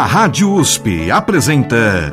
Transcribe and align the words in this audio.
A 0.00 0.06
Rádio 0.06 0.54
USP 0.54 1.10
apresenta 1.10 2.10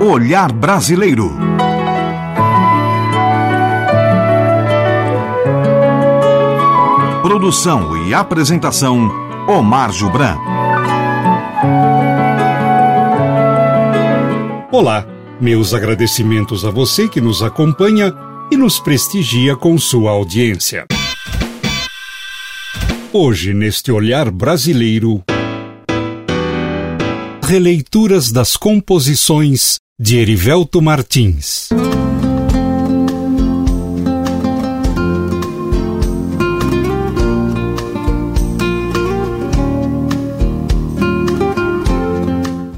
Olhar 0.00 0.50
Brasileiro. 0.50 1.36
Produção 7.20 8.06
e 8.06 8.14
apresentação 8.14 9.12
Omar 9.46 9.92
Jubran. 9.92 10.38
Olá, 14.72 15.04
meus 15.38 15.74
agradecimentos 15.74 16.64
a 16.64 16.70
você 16.70 17.06
que 17.06 17.20
nos 17.20 17.42
acompanha 17.42 18.14
e 18.50 18.56
nos 18.56 18.80
prestigia 18.80 19.54
com 19.54 19.76
sua 19.76 20.12
audiência. 20.12 20.86
Hoje, 23.12 23.52
neste 23.52 23.90
olhar 23.90 24.30
brasileiro, 24.30 25.24
releituras 27.42 28.30
das 28.30 28.56
composições 28.56 29.80
de 29.98 30.16
Erivelto 30.16 30.80
Martins. 30.80 31.70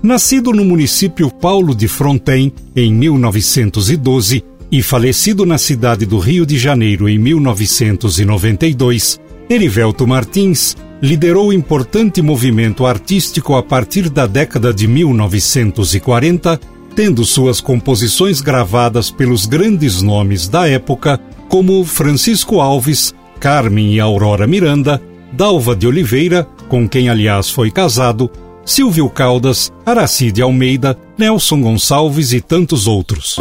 Nascido 0.02 0.52
no 0.52 0.64
município 0.64 1.30
Paulo 1.30 1.74
de 1.74 1.88
Fronten 1.88 2.50
em 2.74 2.90
1912 2.90 4.42
e 4.70 4.82
falecido 4.82 5.44
na 5.44 5.58
cidade 5.58 6.06
do 6.06 6.18
Rio 6.18 6.46
de 6.46 6.56
Janeiro 6.56 7.06
em 7.06 7.18
1992, 7.18 9.20
Erivelto 9.52 10.06
Martins 10.06 10.74
liderou 11.02 11.52
importante 11.52 12.22
movimento 12.22 12.86
artístico 12.86 13.54
a 13.54 13.62
partir 13.62 14.08
da 14.08 14.26
década 14.26 14.72
de 14.72 14.88
1940, 14.88 16.58
tendo 16.96 17.22
suas 17.22 17.60
composições 17.60 18.40
gravadas 18.40 19.10
pelos 19.10 19.44
grandes 19.44 20.00
nomes 20.00 20.48
da 20.48 20.66
época, 20.66 21.20
como 21.50 21.84
Francisco 21.84 22.62
Alves, 22.62 23.14
Carmen 23.38 23.92
e 23.92 24.00
Aurora 24.00 24.46
Miranda, 24.46 25.02
Dalva 25.30 25.76
de 25.76 25.86
Oliveira, 25.86 26.48
com 26.66 26.88
quem 26.88 27.10
aliás 27.10 27.50
foi 27.50 27.70
casado, 27.70 28.30
Silvio 28.64 29.10
Caldas, 29.10 29.70
Aracide 29.84 30.40
Almeida, 30.40 30.96
Nelson 31.18 31.60
Gonçalves 31.60 32.32
e 32.32 32.40
tantos 32.40 32.86
outros. 32.86 33.36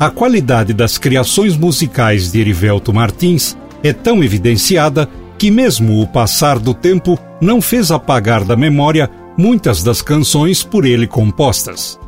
A 0.00 0.08
qualidade 0.08 0.72
das 0.72 0.96
criações 0.96 1.58
musicais 1.58 2.32
de 2.32 2.40
Erivelto 2.40 2.90
Martins 2.90 3.54
é 3.82 3.92
tão 3.92 4.24
evidenciada 4.24 5.06
que, 5.36 5.50
mesmo 5.50 6.00
o 6.00 6.06
passar 6.06 6.58
do 6.58 6.72
tempo, 6.72 7.18
não 7.38 7.60
fez 7.60 7.90
apagar 7.90 8.42
da 8.42 8.56
memória 8.56 9.10
muitas 9.36 9.82
das 9.82 10.00
canções 10.00 10.62
por 10.62 10.86
ele 10.86 11.06
compostas. 11.06 12.00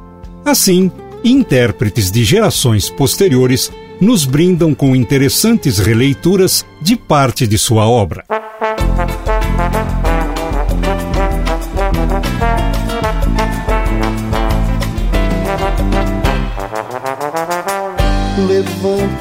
Assim, 0.43 0.91
intérpretes 1.23 2.11
de 2.11 2.25
gerações 2.25 2.89
posteriores 2.89 3.71
nos 4.01 4.25
brindam 4.25 4.75
com 4.75 4.97
interessantes 4.97 5.79
releituras 5.79 6.65
de 6.81 6.97
parte 6.97 7.47
de 7.47 7.59
sua 7.59 7.87
obra. 7.87 8.25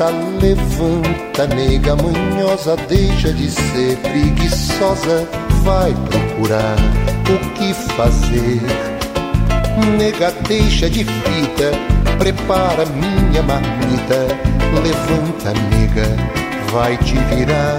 Levanta, 0.01 0.41
levanta, 0.41 1.47
nega 1.55 1.95
manhosa, 1.95 2.75
deixa 2.87 3.31
de 3.31 3.51
ser 3.51 3.97
preguiçosa, 3.97 5.27
vai 5.63 5.93
procurar 6.09 6.75
o 7.29 7.53
que 7.53 7.71
fazer. 7.93 8.61
Nega, 9.99 10.31
deixa 10.47 10.89
de 10.89 11.03
fita, 11.03 11.71
prepara 12.17 12.83
minha 12.87 13.43
marmita. 13.43 14.25
Levanta, 14.83 15.53
nega, 15.69 16.07
vai 16.71 16.97
te 16.97 17.13
virar. 17.35 17.77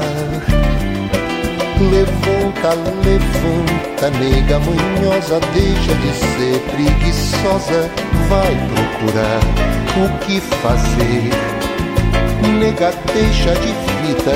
Levanta, 1.91 2.69
levanta, 3.05 4.11
nega 4.21 4.61
manhosa, 4.61 5.41
deixa 5.53 5.93
de 5.93 6.13
ser 6.15 6.61
preguiçosa, 6.71 7.91
vai 8.29 8.55
procurar 8.75 9.41
o 9.97 10.19
que 10.25 10.41
fazer. 10.41 11.62
Nega, 12.63 12.93
deixa 13.13 13.53
de 13.57 13.75
fita, 13.75 14.31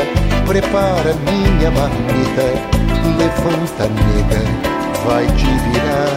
prepara 0.48 1.14
minha 1.31 1.70
marmita. 1.70 2.42
Levanta, 3.16 3.87
nega, 3.87 4.42
vai 5.04 5.25
te 5.26 5.47
virar. 5.47 6.10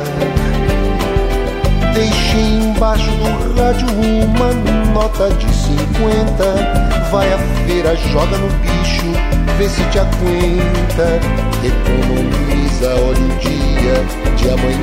Deixe 1.94 2.38
embaixo 2.40 3.12
do 3.12 3.62
rádio 3.62 3.88
uma 4.26 4.52
nota 4.92 5.30
de 5.36 5.54
50. 5.54 7.12
Vai 7.12 7.32
à 7.32 7.38
feira, 7.68 7.96
joga 8.12 8.40
no 8.40 8.50
bicho, 8.58 9.14
vê 9.60 9.70
se 9.70 9.84
te 9.92 10.00
aguenta. 10.00 11.20
Economiza, 11.64 12.90
olha 13.06 13.22
o 13.22 13.38
dia 13.38 14.04
de 14.36 14.50
amanhã. 14.50 14.80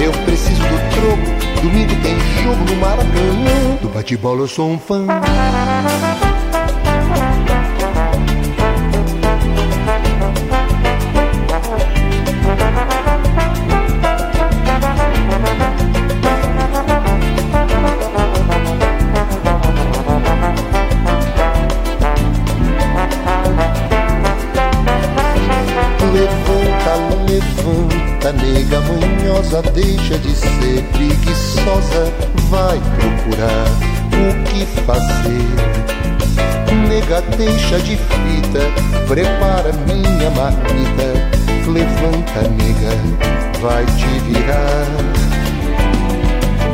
Eu 0.00 0.12
preciso 0.24 0.62
do 0.62 0.78
troco, 0.94 1.37
domingo 1.60 1.94
tem 2.02 2.18
jogo 2.42 2.64
no 2.64 2.76
Maracanã. 2.76 3.76
Do 3.80 3.88
bate-bola 3.88 4.40
eu 4.40 4.48
sou 4.48 4.70
um 4.70 4.78
fã. 4.78 5.06
Procurar 33.28 33.66
o 34.14 34.44
que 34.44 34.66
fazer. 34.82 35.48
Nega, 36.88 37.20
deixa 37.36 37.78
de 37.80 37.96
fita, 37.96 38.60
prepara 39.06 39.72
minha 39.86 40.30
marmita, 40.30 41.12
levanta, 41.66 42.48
nega, 42.56 43.60
vai 43.60 43.84
te 43.84 44.06
virar. 44.20 44.86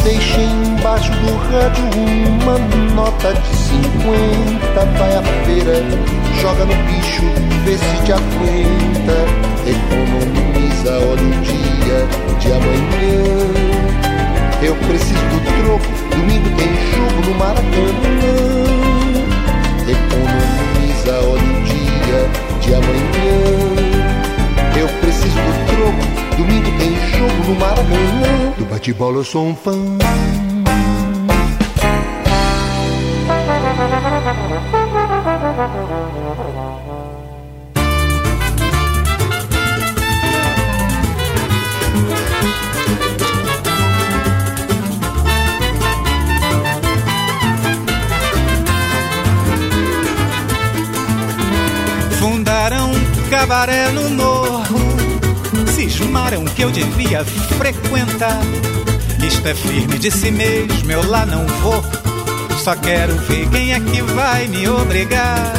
Deixa 0.03 0.41
embaixo 0.41 1.11
do 1.13 1.35
rádio 1.51 1.85
uma 2.29 2.59
nota 2.95 3.33
de 3.33 3.57
50, 3.57 4.85
vai 4.99 5.17
à 5.17 5.23
feira, 5.45 5.83
joga 6.41 6.65
no 6.65 6.75
bicho, 6.85 7.23
vê 7.65 7.79
se 7.79 8.05
te 8.05 8.13
aguenta, 8.13 9.17
economiza, 9.67 10.93
olha 10.99 11.23
o 11.23 11.41
dia 11.41 12.07
de 12.39 12.53
amanhã. 12.53 13.74
Eu 14.65 14.75
preciso 14.77 15.21
do 15.29 15.41
troco, 15.63 15.85
domingo 16.17 16.49
tem 16.57 16.69
jogo 16.93 17.21
no 17.29 17.35
Maracanã. 17.35 17.85
Economiza, 19.87 21.13
olha 21.21 21.43
o 21.43 21.65
dia 21.65 22.21
de 22.63 22.75
amanhã. 22.75 23.39
Eu 24.81 24.89
preciso 25.01 25.37
do 25.37 25.53
troco, 25.67 26.03
domingo 26.39 26.71
tem 26.79 26.97
jogo 27.11 27.41
no 27.47 27.55
Maracanã. 27.61 28.55
Do 28.57 28.65
bate-bola 28.65 29.19
eu 29.19 29.25
sou 29.25 29.49
um 29.49 29.55
fã. 29.55 29.99
Cabaré 53.35 53.91
no 53.91 54.09
morro, 54.11 54.79
cismaram 55.75 56.45
que 56.45 56.63
eu 56.63 56.71
devia 56.71 57.25
frequentar. 57.25 58.41
Isto 59.27 59.49
é 59.49 59.55
firme 59.55 59.99
de 59.99 60.09
si 60.09 60.31
mesmo, 60.31 60.93
eu 60.93 61.05
lá 61.11 61.27
não 61.27 61.45
vou. 61.45 61.83
Só 62.63 62.77
quero 62.77 63.13
ver 63.23 63.49
quem 63.49 63.73
é 63.73 63.81
que 63.81 64.03
vai 64.03 64.47
me 64.47 64.69
obrigar. 64.69 65.53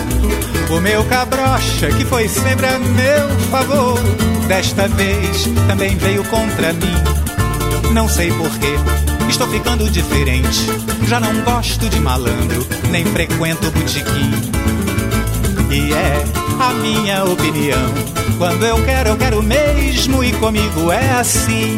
O 0.69 0.80
meu 0.80 1.04
cabrocha, 1.04 1.89
que 1.89 2.06
foi 2.06 2.30
sempre 2.30 2.66
a 2.66 2.80
meu 2.80 3.30
favor, 3.51 4.00
desta 4.48 4.88
vez 4.88 5.44
também 5.68 5.98
veio 5.98 6.24
contra 6.24 6.72
mim. 6.72 6.95
Não 7.92 8.07
sei 8.07 8.31
porquê, 8.31 8.74
estou 9.27 9.48
ficando 9.50 9.89
diferente. 9.89 10.66
Já 11.07 11.19
não 11.19 11.42
gosto 11.42 11.89
de 11.89 12.00
malandro, 12.00 12.66
nem 12.89 13.04
frequento 13.04 13.69
botequim. 13.72 14.31
É 15.77 16.24
a 16.60 16.74
minha 16.74 17.25
opinião. 17.25 17.94
Quando 18.38 18.66
eu 18.66 18.81
quero, 18.83 19.10
eu 19.10 19.18
quero 19.18 19.44
mesmo, 19.44 20.24
e 20.24 20.31
comigo 20.33 20.92
é 20.92 21.12
assim. 21.12 21.77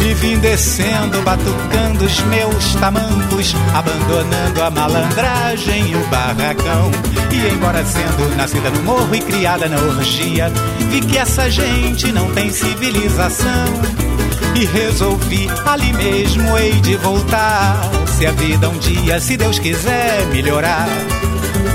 E 0.00 0.14
vim 0.14 0.38
descendo, 0.38 1.22
batucando 1.22 2.04
os 2.04 2.20
meus 2.24 2.74
tamancos, 2.74 3.54
abandonando 3.74 4.62
a 4.62 4.70
malandragem 4.70 5.90
e 5.90 5.96
o 5.96 6.06
barracão. 6.08 6.90
E 7.32 7.54
embora 7.54 7.82
sendo 7.84 8.36
nascida 8.36 8.70
no 8.70 8.82
morro 8.82 9.14
e 9.14 9.20
criada 9.20 9.68
na 9.68 9.78
orgia, 9.78 10.52
vi 10.90 11.00
que 11.00 11.16
essa 11.16 11.50
gente 11.50 12.12
não 12.12 12.30
tem 12.32 12.52
civilização. 12.52 13.64
E 14.54 14.66
resolvi 14.66 15.48
ali 15.64 15.92
mesmo 15.94 16.56
hei 16.58 16.72
de 16.80 16.96
voltar. 16.96 17.80
Se 18.06 18.26
a 18.26 18.32
vida 18.32 18.68
um 18.68 18.78
dia, 18.78 19.18
se 19.18 19.36
Deus 19.36 19.58
quiser, 19.58 20.26
melhorar 20.26 20.86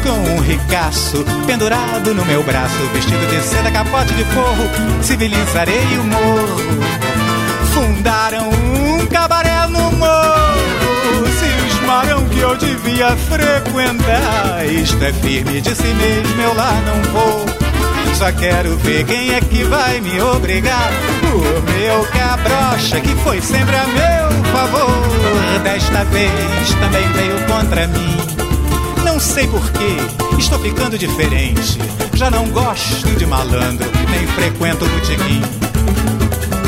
com 0.10 0.34
um 0.34 0.40
ricaço 0.40 1.24
pendurado 1.46 2.14
no 2.16 2.26
meu 2.26 2.42
braço, 2.44 2.78
vestido 2.94 3.26
de 3.28 3.42
seda, 3.44 3.70
capote 3.70 4.14
de 4.14 4.24
forro, 4.26 5.04
civilizarei 5.04 5.98
o 5.98 6.04
morro 6.04 7.20
fundaram 7.80 8.50
um 8.50 9.06
cabaré 9.08 9.68
no 9.68 9.92
morro. 9.92 11.28
Cismaram 11.40 12.26
que 12.30 12.40
eu 12.40 12.56
devia 12.58 13.16
frequentar. 13.16 14.66
Isto 14.66 15.04
é 15.04 15.14
firme 15.14 15.62
de 15.62 15.76
si 15.76 15.88
mesmo, 15.88 16.42
eu 16.42 16.54
lá 16.54 16.74
não 16.82 17.12
vou. 17.12 17.46
Só 18.16 18.32
quero 18.32 18.76
ver 18.78 19.06
quem 19.06 19.34
é 19.34 19.40
que 19.40 19.64
vai 19.64 20.02
me 20.02 20.22
obrigar. 20.22 20.92
O 21.24 21.72
meu 21.72 22.04
cabrocha, 22.12 23.00
que 23.00 23.16
foi 23.24 23.42
sempre 23.42 23.76
a 23.76 23.86
meu 23.86 24.44
favor, 24.52 25.60
desta 25.64 26.04
vez 26.06 26.74
também 26.82 27.08
veio 27.14 27.40
contra 27.48 27.88
mim. 27.88 28.29
Não 29.20 29.26
sei 29.26 29.48
porquê, 29.48 29.98
estou 30.38 30.58
ficando 30.60 30.98
diferente. 30.98 31.78
Já 32.14 32.32
não 32.32 32.48
gosto 32.52 33.06
de 33.18 33.26
malandro, 33.26 33.86
nem 34.10 34.26
frequento 34.28 34.86
botequim. 34.86 35.42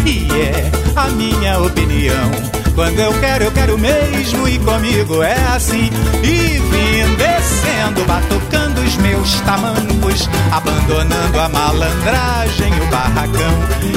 E 0.05 0.29
é 0.37 0.69
a 0.97 1.07
minha 1.11 1.61
opinião. 1.61 2.29
Quando 2.75 2.99
eu 2.99 3.17
quero, 3.21 3.45
eu 3.45 3.51
quero 3.53 3.77
mesmo 3.77 4.49
e 4.49 4.59
comigo 4.59 5.23
é 5.23 5.37
assim. 5.55 5.89
E 6.21 6.59
vim 6.59 7.15
descendo, 7.15 8.03
batucando 8.05 8.81
os 8.81 8.97
meus 8.97 9.39
tamancos, 9.39 10.29
abandonando 10.51 11.39
a 11.39 11.47
malandragem, 11.47 12.73
o 12.81 12.85
barracão. 12.87 13.53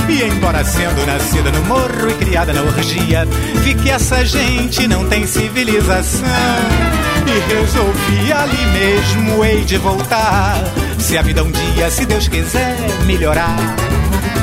E 0.08 0.22
embora 0.22 0.64
sendo 0.64 1.04
nascida 1.04 1.50
no 1.50 1.64
morro 1.64 2.08
e 2.08 2.14
criada 2.24 2.52
na 2.52 2.62
orgia, 2.62 3.26
vi 3.64 3.74
que 3.74 3.90
essa 3.90 4.24
gente 4.24 4.86
não 4.86 5.08
tem 5.08 5.26
civilização. 5.26 6.93
E 7.26 7.54
resolvi 7.54 8.32
ali 8.32 8.66
mesmo, 8.72 9.44
hei 9.44 9.64
de 9.64 9.78
voltar. 9.78 10.62
Se 10.98 11.16
a 11.18 11.22
vida 11.22 11.42
um 11.42 11.50
dia, 11.50 11.90
se 11.90 12.06
Deus 12.06 12.28
quiser, 12.28 12.76
melhorar 13.06 13.74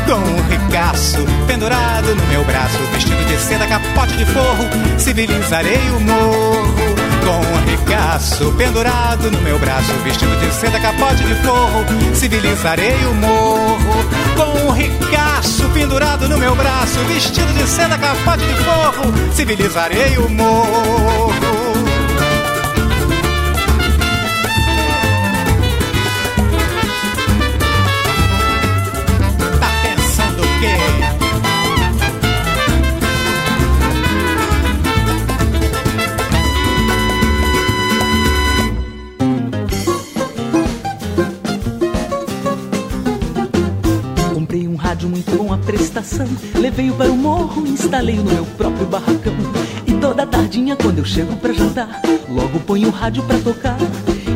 com 0.06 0.18
um 0.18 0.50
ricaço 0.50 1.26
pendurado 1.48 2.14
no 2.16 2.26
meu 2.28 2.44
braço, 2.44 2.78
vestido 2.92 3.24
de 3.26 3.38
seda, 3.38 3.66
capote 3.66 4.18
de 4.18 4.26
forro, 4.26 4.68
civilizarei 4.98 5.80
o 5.96 6.00
morro. 6.02 7.02
Com 7.24 7.40
um 7.40 7.66
ricaço 7.66 8.52
pendurado 8.54 9.32
no 9.32 9.42
meu 9.42 9.58
braço, 9.60 9.94
vestido 10.04 10.36
de 10.38 10.54
seda, 10.54 10.80
capote 10.80 11.24
de 11.24 11.36
forro, 11.36 11.86
civilizarei 12.14 13.06
o 13.06 13.14
morro. 13.14 14.06
Com 14.36 14.68
um 14.68 14.72
ricaço 14.72 15.70
pendurado 15.70 16.28
no 16.28 16.38
meu 16.38 16.56
braço, 16.56 17.00
vestido 17.08 17.54
de 17.54 17.68
seda, 17.68 17.98
capote 17.98 18.46
de 18.46 18.56
forro, 18.56 19.34
civilizarei 19.34 20.18
o 20.18 20.30
morro. 20.30 21.71
Prestação. 46.22 46.62
Levei-o 46.62 46.94
para 46.94 47.12
o 47.12 47.18
morro, 47.18 47.68
instalei-o 47.68 48.24
no 48.24 48.32
meu 48.32 48.46
próprio 48.46 48.86
barracão. 48.86 49.34
E 49.86 49.94
toda 49.94 50.26
tardinha, 50.26 50.76
quando 50.76 51.00
eu 51.00 51.06
chego 51.06 51.36
para 51.38 51.54
jantar, 51.54 52.02
logo 52.30 52.60
ponho 52.60 52.88
o 52.88 52.92
rádio 52.92 53.24
para 53.24 53.38
tocar. 53.40 53.78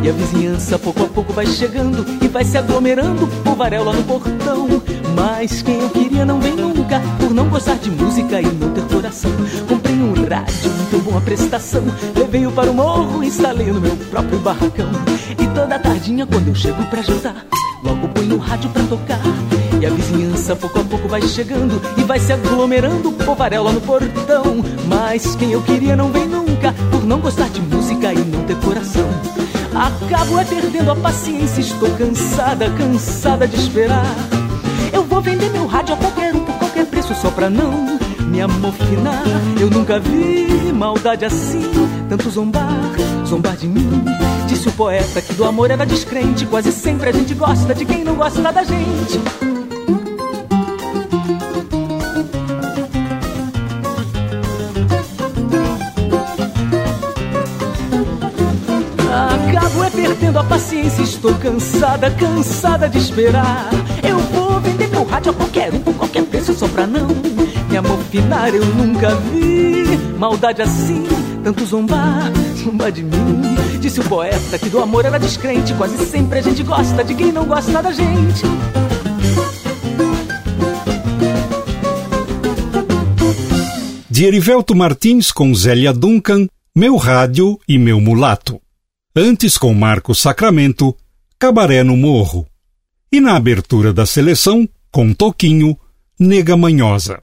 E 0.03 0.09
a 0.09 0.11
vizinhança 0.11 0.77
pouco 0.77 1.03
a 1.03 1.07
pouco 1.07 1.33
vai 1.33 1.47
chegando 1.47 2.05
e 2.21 2.27
vai 2.27 2.43
se 2.43 2.57
aglomerando, 2.57 3.27
varel 3.57 3.83
lá 3.83 3.93
no 3.93 4.03
portão. 4.03 4.67
Mas 5.15 5.61
quem 5.61 5.79
eu 5.79 5.89
queria 5.89 6.25
não 6.25 6.39
vem 6.39 6.55
nunca, 6.55 7.01
por 7.19 7.33
não 7.33 7.49
gostar 7.49 7.75
de 7.75 7.89
música 7.89 8.41
e 8.41 8.45
não 8.45 8.71
ter 8.71 8.83
coração. 8.83 9.31
Comprei 9.67 9.95
um 9.95 10.13
rádio, 10.13 10.71
muito 10.71 11.03
bom 11.03 11.17
a 11.17 11.21
prestação. 11.21 11.83
Levei-o 12.15 12.51
para 12.51 12.69
o 12.69 12.73
morro, 12.73 13.23
instalei 13.23 13.67
no 13.67 13.81
meu 13.81 13.95
próprio 14.11 14.39
barracão. 14.39 14.89
E 15.41 15.47
toda 15.55 15.79
tardinha, 15.79 16.27
quando 16.27 16.49
eu 16.49 16.55
chego 16.55 16.83
pra 16.85 17.01
jantar, 17.01 17.45
logo 17.83 18.07
ponho 18.09 18.35
o 18.35 18.39
rádio 18.39 18.69
pra 18.71 18.83
tocar. 18.83 19.21
E 19.85 19.87
a 19.87 19.91
vizinhança 19.91 20.55
pouco 20.55 20.79
a 20.79 20.83
pouco 20.83 21.07
vai 21.07 21.21
chegando 21.21 21.79
e 21.95 22.01
vai 22.01 22.19
se 22.19 22.33
aglomerando, 22.33 23.11
povarel 23.11 23.71
no 23.71 23.79
portão. 23.79 24.65
Mas 24.87 25.35
quem 25.35 25.51
eu 25.51 25.61
queria 25.61 25.95
não 25.95 26.11
vem 26.11 26.27
nunca, 26.27 26.73
por 26.89 27.05
não 27.05 27.19
gostar 27.19 27.49
de 27.49 27.61
música 27.61 28.11
e 28.11 28.17
não 28.17 28.43
ter 28.45 28.55
coração. 28.61 29.07
Acabo 29.75 30.39
é 30.39 30.43
perdendo 30.43 30.89
a 30.89 30.95
paciência, 30.95 31.61
estou 31.61 31.87
cansada, 31.91 32.67
cansada 32.71 33.47
de 33.47 33.57
esperar. 33.57 34.07
Eu 34.91 35.03
vou 35.03 35.21
vender 35.21 35.51
meu 35.51 35.67
rádio 35.67 35.93
a 35.93 35.97
qualquer 35.97 36.33
um 36.33 36.39
por 36.39 36.55
qualquer 36.55 36.87
preço 36.87 37.13
só 37.13 37.29
pra 37.29 37.47
não 37.47 37.99
me 38.21 38.41
amofinar. 38.41 39.21
Eu 39.61 39.69
nunca 39.69 39.99
vi 39.99 40.73
maldade 40.73 41.25
assim, 41.25 41.61
tanto 42.09 42.27
zombar, 42.31 42.91
zombar 43.23 43.55
de 43.55 43.67
mim. 43.67 44.03
Disse 44.47 44.67
o 44.67 44.71
poeta 44.71 45.21
que 45.21 45.35
do 45.35 45.45
amor 45.45 45.69
era 45.69 45.85
descrente, 45.85 46.43
quase 46.47 46.71
sempre 46.71 47.09
a 47.09 47.13
gente 47.13 47.35
gosta 47.35 47.75
de 47.75 47.85
quem 47.85 48.03
não 48.03 48.15
gosta 48.15 48.41
da 48.51 48.63
gente. 48.63 49.54
Perdendo 60.25 60.39
a 60.39 60.43
paciência, 60.43 61.03
estou 61.03 61.35
cansada, 61.35 62.09
cansada 62.09 62.89
de 62.89 62.97
esperar. 62.97 63.69
Eu 64.07 64.17
vou 64.17 64.59
vender 64.59 64.87
meu 64.87 65.03
rádio 65.03 65.31
a 65.31 65.35
qualquer 65.35 65.71
um, 65.71 65.79
por 65.79 65.93
qualquer 65.93 66.23
preço, 66.23 66.53
só 66.53 66.67
pra 66.67 66.87
não 66.87 67.07
me 67.69 67.77
amofinar. 67.77 68.49
Eu 68.49 68.65
nunca 68.65 69.13
vi 69.15 69.97
maldade 70.17 70.63
assim, 70.63 71.03
tanto 71.43 71.63
zombar, 71.65 72.31
zombar 72.57 72.91
de 72.91 73.03
mim. 73.03 73.41
Disse 73.79 73.99
o 73.99 74.03
poeta 74.03 74.57
que 74.57 74.67
do 74.67 74.81
amor 74.81 75.05
era 75.05 75.19
descrente, 75.19 75.73
quase 75.75 76.03
sempre 76.05 76.39
a 76.39 76.41
gente 76.41 76.63
gosta 76.63 77.03
de 77.03 77.13
quem 77.13 77.31
não 77.31 77.45
gosta 77.45 77.81
da 77.83 77.91
gente. 77.91 78.41
De 84.09 84.25
Erivelto 84.25 84.73
Martins 84.73 85.31
com 85.31 85.53
Zélia 85.53 85.93
Duncan, 85.93 86.47
Meu 86.75 86.95
Rádio 86.95 87.59
e 87.67 87.77
Meu 87.77 87.99
Mulato. 87.99 88.64
Antes 89.17 89.57
com 89.57 89.73
Marcos 89.73 90.19
Sacramento, 90.19 90.93
Cabaré 91.39 91.85
no 91.85 91.95
Morro. 91.95 92.45
E 93.09 93.21
na 93.21 93.37
abertura 93.37 93.93
da 93.93 94.05
seleção, 94.05 94.67
com 94.91 95.13
Toquinho, 95.13 95.77
Nega 96.19 96.57
Manhosa. 96.57 97.21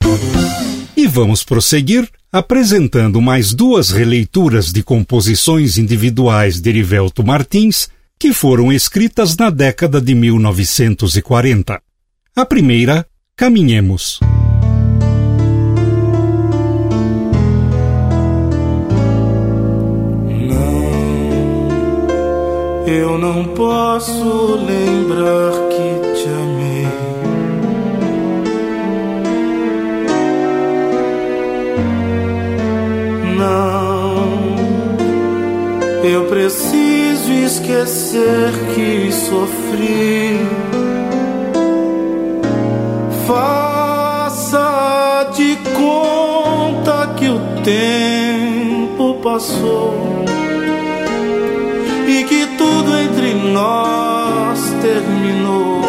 E 0.97 1.07
vamos 1.07 1.45
prosseguir 1.45 2.09
apresentando 2.33 3.21
mais 3.21 3.53
duas 3.53 3.91
releituras 3.91 4.73
de 4.73 4.83
composições 4.83 5.77
individuais 5.77 6.63
de 6.63 6.71
Erivelto 6.71 7.23
Martins 7.23 7.91
que 8.19 8.33
foram 8.33 8.73
escritas 8.73 9.37
na 9.37 9.51
década 9.51 10.01
de 10.01 10.15
1940. 10.15 11.79
A 12.35 12.47
primeira, 12.47 13.07
Caminhemos. 13.37 14.19
Eu 22.87 23.17
não 23.17 23.45
posso 23.45 24.57
lembrar 24.57 25.53
que 25.69 26.21
te 26.21 26.29
amei. 26.29 26.89
Não, 33.39 34.57
eu 36.03 36.25
preciso 36.25 37.33
esquecer 37.33 38.51
que 38.75 39.13
sofri. 39.13 40.41
Faça 43.29 45.31
de 45.37 45.57
conta 45.77 47.15
que 47.17 47.29
o 47.29 47.39
tempo 47.63 49.21
passou 49.23 50.32
tudo 52.57 52.97
entre 52.97 53.35
nós 53.35 54.59
terminou. 54.81 55.83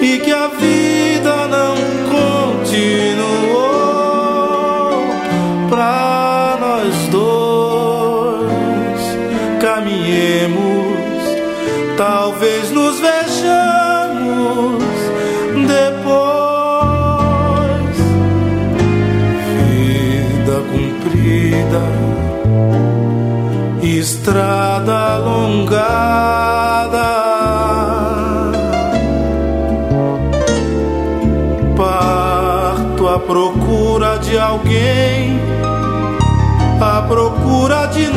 E 0.00 0.18
que 0.18 0.32
a 0.32 0.48
vida 0.48 1.48
não 1.48 1.76
continuou 2.16 3.36
para 5.68 6.56
nós 6.60 7.08
dois. 7.10 8.46
Caminhemos 9.60 10.86
talvez 11.96 12.70
nos 12.70 13.00
vejamos 13.00 14.84
depois. 15.66 16.86
Vida 19.68 20.62
cumprida 20.70 21.84
estrada 23.82 25.14
alongada. 25.14 26.06
Parto 31.76 33.08
à 33.08 33.18
procura 33.18 34.18
de 34.18 34.38
alguém, 34.38 35.40
à 36.80 37.02
procura 37.02 37.86
de 37.86 38.15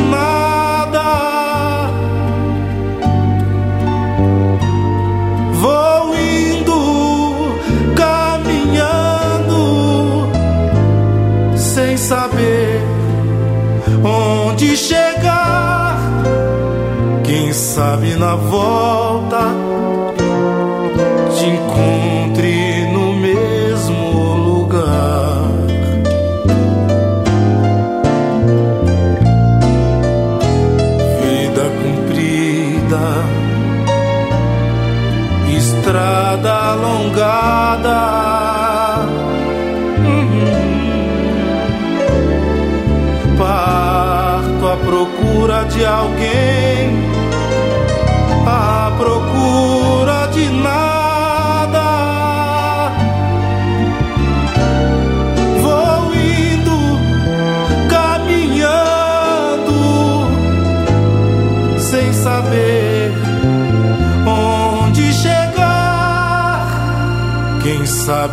sabe 18.30 18.99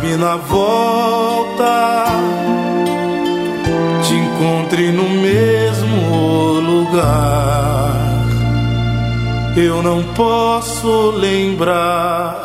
sabe 0.08 0.16
na 0.16 0.36
volta 0.36 2.04
te 4.02 4.14
encontre 4.14 4.92
no 4.92 5.08
mesmo 5.08 6.60
lugar. 6.60 7.94
Eu 9.56 9.82
não 9.82 10.02
posso 10.14 11.10
lembrar. 11.10 12.37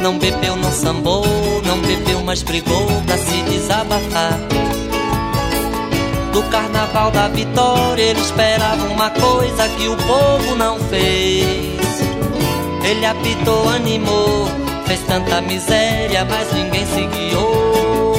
Não 0.00 0.18
bebeu, 0.18 0.56
não 0.56 0.70
sambou, 0.70 1.24
não 1.64 1.78
bebeu, 1.80 2.22
mas 2.22 2.42
brigou 2.42 2.86
pra 3.06 3.16
se 3.16 3.42
desabafar. 3.42 4.38
Do 6.32 6.42
carnaval 6.44 7.10
da 7.10 7.28
vitória 7.28 8.02
ele 8.02 8.20
esperava 8.20 8.84
uma 8.86 9.10
coisa 9.10 9.68
que 9.70 9.88
o 9.88 9.96
povo 9.96 10.54
não 10.54 10.78
fez. 10.78 11.78
Ele 12.84 13.04
apitou, 13.04 13.68
animou, 13.68 14.46
fez 14.86 15.00
tanta 15.00 15.40
miséria, 15.40 16.24
mas 16.24 16.52
ninguém 16.52 16.86
se 16.86 17.06
guiou. 17.06 18.14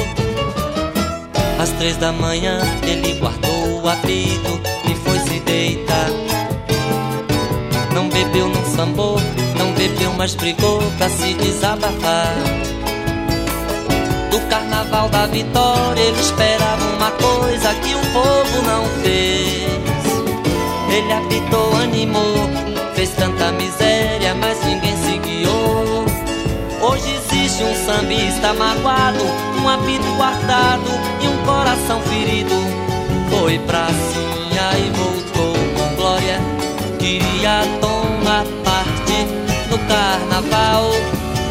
Às 1.58 1.70
três 1.70 1.96
da 1.96 2.12
manhã 2.12 2.60
ele 2.82 3.14
guardou 3.14 3.82
o 3.82 3.88
apito 3.88 4.60
e 4.84 4.94
foi 4.94 5.18
se 5.20 5.40
deitar. 5.40 6.29
Bebeu, 8.12 8.48
não 8.48 8.64
sambou, 8.64 9.16
não 9.58 9.72
bebeu, 9.72 10.12
mas 10.16 10.34
brigou 10.34 10.80
pra 10.98 11.08
se 11.08 11.34
desabafar. 11.34 12.34
Do 14.30 14.40
carnaval 14.48 15.08
da 15.08 15.26
vitória 15.26 16.00
ele 16.00 16.20
esperava 16.20 16.84
uma 16.96 17.10
coisa 17.12 17.74
que 17.74 17.94
o 17.94 18.00
povo 18.12 18.62
não 18.66 18.84
fez. 19.02 19.70
Ele 20.92 21.12
apitou, 21.12 21.76
animou, 21.76 22.50
fez 22.94 23.10
tanta 23.10 23.52
miséria, 23.52 24.34
mas 24.34 24.62
ninguém 24.64 24.96
se 24.96 25.18
guiou. 25.18 26.04
Hoje 26.82 27.14
existe 27.14 27.62
um 27.62 27.74
sambista 27.86 28.52
magoado, 28.54 29.24
um 29.62 29.68
apito 29.68 30.14
guardado 30.16 30.90
e 31.22 31.28
um 31.28 31.44
coração 31.44 32.00
ferido. 32.02 32.54
Foi 33.30 33.58
pra 33.60 33.86
Sinha 33.86 34.78
e 34.78 34.90
voltou 34.96 35.54
com 35.76 35.94
glória. 35.94 36.40
Queria 36.98 37.62
tomar 37.80 37.99
carnaval 40.40 40.90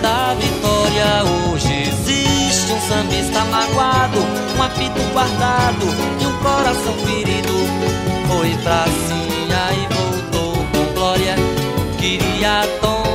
da 0.01 0.33
vitória. 0.35 1.23
Hoje 1.51 1.89
existe 1.89 2.71
um 2.71 2.81
sambista 2.81 3.43
magoado, 3.45 4.19
um 4.57 4.63
apito 4.63 5.01
guardado 5.13 5.85
e 6.19 6.25
um 6.25 6.37
coração 6.39 6.93
ferido. 7.05 7.53
Foi 8.27 8.49
pra 8.63 8.85
Sinha 8.85 9.73
e 9.73 9.93
voltou 9.93 10.65
com 10.71 10.93
glória. 10.93 11.35
Queria 11.99 12.65
tomar 12.81 13.08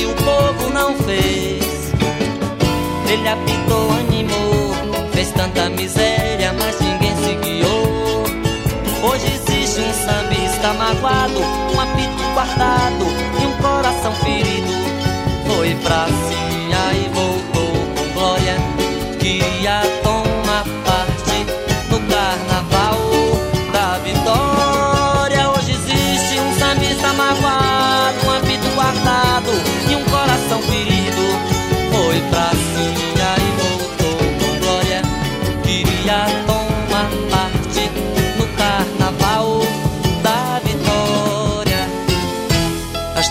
que 0.00 0.06
o 0.06 0.14
povo 0.14 0.70
não 0.72 0.94
fez. 0.96 1.92
Ele 3.06 3.28
apitou, 3.28 3.90
animou, 3.90 4.74
fez 5.12 5.30
tanta 5.32 5.68
miséria, 5.68 6.54
mas 6.54 6.80
ninguém 6.80 7.14
se 7.16 7.34
guiou. 7.34 8.24
Hoje 9.02 9.26
existe 9.26 9.80
um 9.80 9.92
sambista 9.92 10.72
magoado, 10.72 11.40
um 11.40 11.80
apito 11.80 12.22
guardado 12.32 13.04
e 13.42 13.46
um 13.46 13.52
coração 13.60 14.12
ferido. 14.14 14.72
Foi 15.46 15.74
pra 15.82 16.06
Sinha 16.06 16.59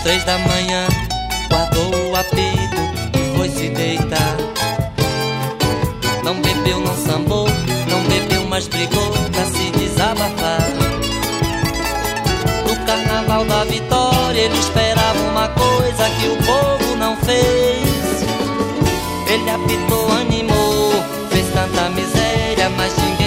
três 0.02 0.24
da 0.24 0.38
manhã, 0.38 0.86
guardou 1.48 2.10
o 2.10 2.16
apito 2.16 2.80
e 3.18 3.36
foi 3.36 3.48
se 3.48 3.68
deitar. 3.68 4.36
Não 6.24 6.40
bebeu, 6.40 6.80
não 6.80 6.96
sambou, 6.96 7.48
não 7.88 8.02
bebeu, 8.04 8.44
mas 8.48 8.68
brigou 8.68 9.10
pra 9.32 9.44
se 9.44 9.70
desabafar. 9.70 10.90
carnaval 12.90 13.44
da 13.44 13.64
vitória 13.64 14.40
ele 14.40 14.58
esperava 14.58 15.18
uma 15.30 15.48
coisa 15.48 16.10
que 16.18 16.26
o 16.26 16.36
povo 16.38 16.96
não 16.96 17.16
fez. 17.18 18.24
Ele 19.28 19.48
apitou, 19.48 20.10
animou, 20.12 20.92
fez 21.30 21.46
tanta 21.52 21.88
miséria, 21.90 22.68
mas 22.70 22.96
ninguém 22.96 23.19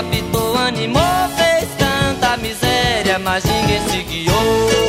apitou, 0.00 0.56
animou, 0.56 1.28
fez 1.36 1.68
tanta 1.76 2.36
miséria, 2.38 3.18
mas 3.18 3.44
ninguém 3.44 3.88
se 3.88 4.02
guiou. 4.02 4.80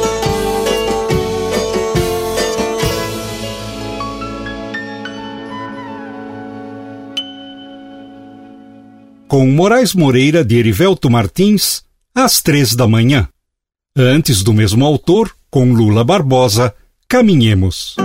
com 9.28 9.48
Moraes 9.48 9.94
Moreira 9.94 10.44
de 10.44 10.58
Erivelto 10.58 11.10
Martins, 11.10 11.84
às 12.14 12.42
três 12.42 12.76
da 12.76 12.86
manhã. 12.86 13.30
Antes 13.96 14.44
do 14.44 14.54
mesmo 14.54 14.86
autor, 14.86 15.34
com 15.50 15.72
Lula 15.72 16.04
Barbosa, 16.04 16.76
Caminhemos. 17.08 17.96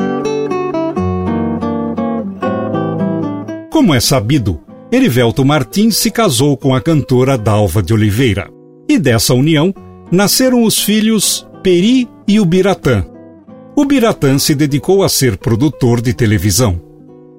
Como 3.73 3.93
é 3.93 3.99
sabido, 3.99 4.61
Erivelto 4.91 5.45
Martins 5.45 5.97
se 5.97 6.13
casou 6.13 6.57
com 6.57 6.75
a 6.75 6.81
cantora 6.81 7.37
Dalva 7.37 7.83
de 7.83 7.93
Oliveira. 7.93 8.49
E 8.89 8.99
dessa 8.99 9.35
união 9.35 9.75
nasceram 10.13 10.63
os 10.63 10.81
filhos 10.81 11.47
Peri 11.63 12.09
e 12.27 12.39
Ubiratã. 12.39 13.05
O 13.75 13.85
Biratã 13.85 14.39
se 14.39 14.55
dedicou 14.55 15.03
a 15.03 15.09
ser 15.09 15.37
produtor 15.37 16.01
de 16.01 16.15
televisão. 16.15 16.81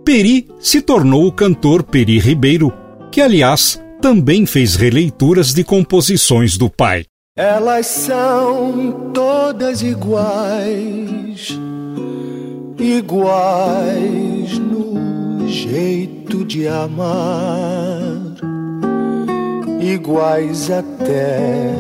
Peri 0.04 0.48
se 0.60 0.82
tornou 0.82 1.26
o 1.26 1.32
cantor 1.32 1.84
Peri 1.84 2.20
Ribeiro, 2.20 2.72
que 3.12 3.22
aliás 3.22 3.82
também 4.02 4.46
fez 4.46 4.76
releituras 4.76 5.54
de 5.54 5.64
composições 5.64 6.58
do 6.58 6.70
pai. 6.70 7.06
Elas 7.36 7.88
são 7.88 9.12
todas 9.14 9.82
iguais, 9.82 11.58
iguais 12.78 14.58
no 14.60 15.17
jeito 15.48 16.44
de 16.44 16.68
amar, 16.68 18.22
iguais 19.80 20.70
até 20.70 21.74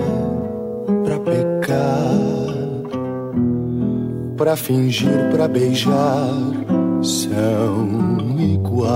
pra 1.04 1.20
pecar, 1.20 1.76
pra 4.38 4.56
fingir, 4.56 5.30
pra 5.32 5.48
beijar, 5.50 6.32
são 7.02 8.30
iguais. 8.40 8.88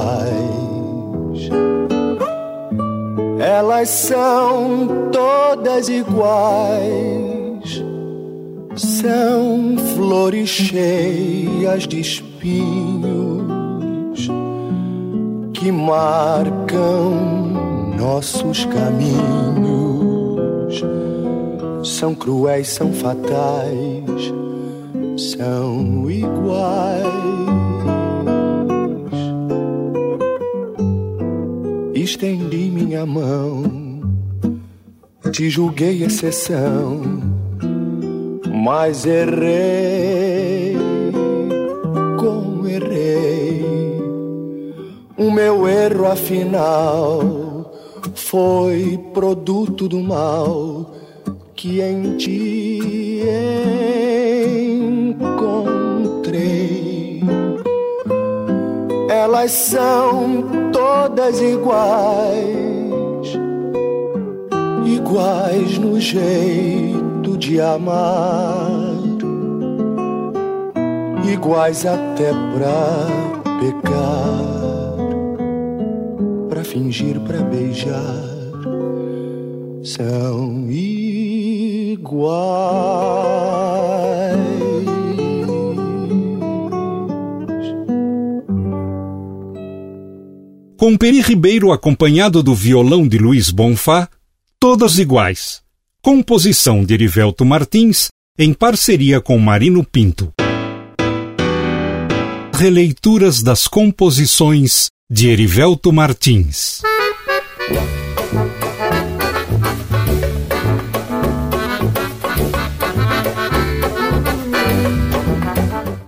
Elas 3.40 3.90
são 3.90 5.10
todas 5.12 5.90
iguais, 5.90 7.84
são 8.76 9.76
flores 9.96 10.48
cheias 10.48 11.88
de 11.88 12.00
espinhos 12.00 13.41
que 15.62 15.72
marcam 15.72 17.14
nossos 17.96 18.66
caminhos. 18.66 19.22
São 21.84 22.16
cruéis, 22.16 22.68
são 22.70 22.92
fatais, 22.92 24.34
são 25.16 26.10
iguais. 26.10 27.06
Estendi 31.94 32.72
minha 32.72 33.06
mão, 33.06 33.62
te 35.32 35.48
julguei 35.48 36.04
exceção, 36.04 37.02
mas 38.52 39.06
errei, 39.06 40.21
O 45.22 45.30
meu 45.30 45.68
erro 45.68 46.08
afinal 46.08 47.22
foi 48.16 49.00
produto 49.14 49.88
do 49.88 50.00
mal 50.00 50.96
que 51.56 51.80
em 51.80 52.18
ti 52.18 53.22
encontrei. 55.20 57.22
Elas 59.08 59.52
são 59.52 60.44
todas 60.74 61.40
iguais, 61.40 62.42
iguais 64.88 65.78
no 65.78 66.00
jeito 66.00 67.38
de 67.38 67.62
amar, 67.62 68.74
iguais 71.32 71.86
até 71.86 72.32
pra 72.56 73.06
pecar, 73.60 74.61
fingir, 76.72 77.20
pra 77.20 77.42
beijar, 77.42 78.16
são 79.84 80.72
iguais. 80.72 82.22
Com 90.78 90.98
Peri 90.98 91.22
Ribeiro 91.22 91.74
acompanhado 91.74 92.42
do 92.42 92.56
violão 92.56 93.06
de 93.08 93.18
Luiz 93.18 93.52
Bonfá, 93.52 94.08
todas 94.58 94.98
iguais. 94.98 95.62
Composição 96.02 96.84
de 96.84 96.94
Erivelto 96.94 97.46
Martins 97.46 98.08
em 98.40 98.54
parceria 98.54 99.20
com 99.20 99.38
Marino 99.38 99.84
Pinto. 99.84 100.32
Releituras 102.56 103.44
das 103.44 103.68
composições 103.68 104.88
de 105.14 105.28
Erivelto 105.28 105.92
Martins. 105.92 106.82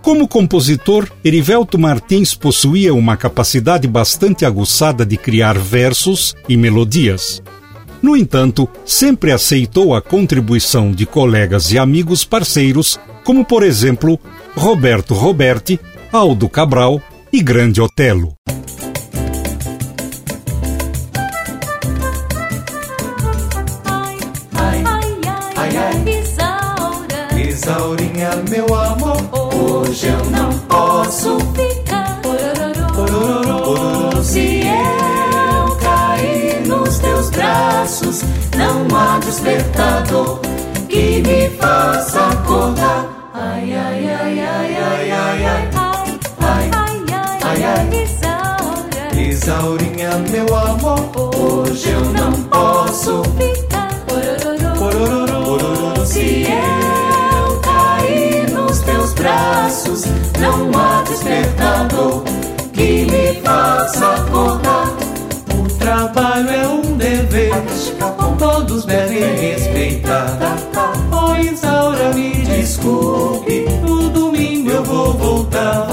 Como 0.00 0.26
compositor, 0.26 1.12
Erivelto 1.22 1.78
Martins 1.78 2.34
possuía 2.34 2.94
uma 2.94 3.14
capacidade 3.14 3.86
bastante 3.86 4.46
aguçada 4.46 5.04
de 5.04 5.18
criar 5.18 5.58
versos 5.58 6.34
e 6.48 6.56
melodias. 6.56 7.42
No 8.00 8.16
entanto, 8.16 8.66
sempre 8.86 9.32
aceitou 9.32 9.94
a 9.94 10.00
contribuição 10.00 10.90
de 10.90 11.04
colegas 11.04 11.70
e 11.72 11.78
amigos 11.78 12.24
parceiros, 12.24 12.98
como 13.22 13.44
por 13.44 13.62
exemplo 13.62 14.18
Roberto 14.56 15.12
Roberti, 15.12 15.78
Aldo 16.10 16.48
Cabral 16.48 17.02
e 17.30 17.42
Grande 17.42 17.82
Otelo. 17.82 18.34
Isaura, 27.64 28.02
Isaurinha, 28.02 28.30
meu 28.50 28.66
amor, 28.74 29.16
hoje 29.32 30.08
eu 30.08 30.22
não 30.30 30.50
posso 30.68 31.38
ficar. 31.54 32.20
Se 34.22 34.60
eu 34.66 35.76
cair 35.76 36.66
nos 36.66 36.98
teus 36.98 37.30
braços, 37.30 38.22
não 38.54 38.86
há 38.94 39.18
despertador 39.18 40.40
que 40.90 41.22
me 41.22 41.48
faça 41.58 42.26
acordar. 42.28 43.06
Ai, 43.32 43.72
ai, 43.72 44.08
ai, 44.08 44.40
ai, 44.40 44.76
ai, 44.76 45.10
ai, 45.10 45.46
ai. 45.46 45.70
Ai, 46.40 46.70
ai, 46.74 47.02
ai, 47.42 47.64
ai, 47.64 49.30
Isaurinha, 49.30 50.10
meu 50.30 50.54
amor, 50.54 51.00
hoje 51.34 51.88
eu 51.90 52.04
não 52.12 52.32
posso 52.42 53.22
ficar. 53.38 53.63
Braços, 59.74 60.04
não 60.38 60.70
há 60.78 61.02
despertador 61.02 62.22
que 62.72 63.06
me 63.06 63.40
faça 63.42 64.14
acordar. 64.14 64.88
o 65.58 65.78
trabalho 65.78 66.50
é 66.50 66.68
um 66.68 66.96
dever, 66.96 67.52
todos 68.38 68.84
devem 68.84 69.36
respeitar. 69.36 70.38
Oh, 71.10 71.34
Isaura, 71.40 72.12
me 72.14 72.32
desculpe, 72.42 73.66
no 73.82 74.10
domingo 74.10 74.70
eu 74.70 74.84
vou 74.84 75.12
voltar. 75.14 75.88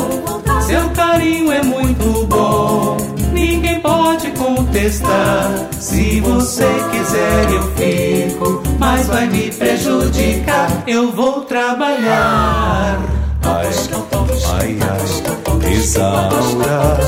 Seu 0.67 0.88
carinho 0.91 1.52
é 1.52 1.63
muito 1.63 2.26
bom, 2.28 2.98
ninguém 3.34 3.80
pode 3.80 4.30
contestar. 4.32 5.50
Se 5.80 6.22
você 6.22 6.67
quiser, 6.91 7.52
eu 7.52 7.63
fico, 7.76 8.62
mas 8.78 9.10
eu 10.88 11.12
vou 11.12 11.41
trabalhar. 11.41 13.21
Ai, 13.52 13.68
ai, 14.54 14.78
ai, 14.82 15.74
Isaura. 15.74 17.00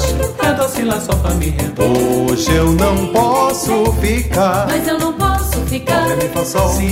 Assim 0.64 0.84
lá 0.86 1.00
só 1.00 1.14
pra 1.16 1.34
me 1.36 1.50
redor. 1.50 2.32
Hoje 2.32 2.52
eu 2.56 2.72
não 2.72 3.08
posso 3.08 3.92
ficar. 4.02 4.66
Mas 4.68 4.88
eu 4.88 4.98
não 4.98 5.14
posso 5.14 5.60
ficar. 5.66 6.08
Se 6.46 6.86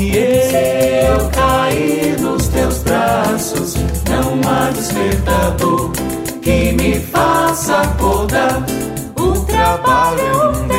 eu 1.08 1.30
cair 1.30 2.20
nos 2.20 2.48
teus 2.48 2.78
braços, 2.80 3.76
não 4.10 4.42
há 4.50 4.70
despertador 4.72 5.92
que 6.42 6.74
me 6.74 7.00
faça 7.00 7.78
acordar. 7.82 8.64
O 9.18 9.32
trabalho 9.46 10.20
é 10.20 10.48
um 10.48 10.71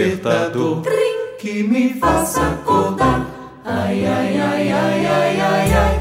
despertador 0.00 0.82
que 1.38 1.62
me 1.62 1.92
faça 2.00 2.40
acordar. 2.40 3.26
Ai, 3.66 4.06
ai, 4.06 4.40
ai, 4.40 4.72
ai, 4.72 5.06
ai, 5.06 5.40
ai, 5.40 5.72
ai. 5.72 5.98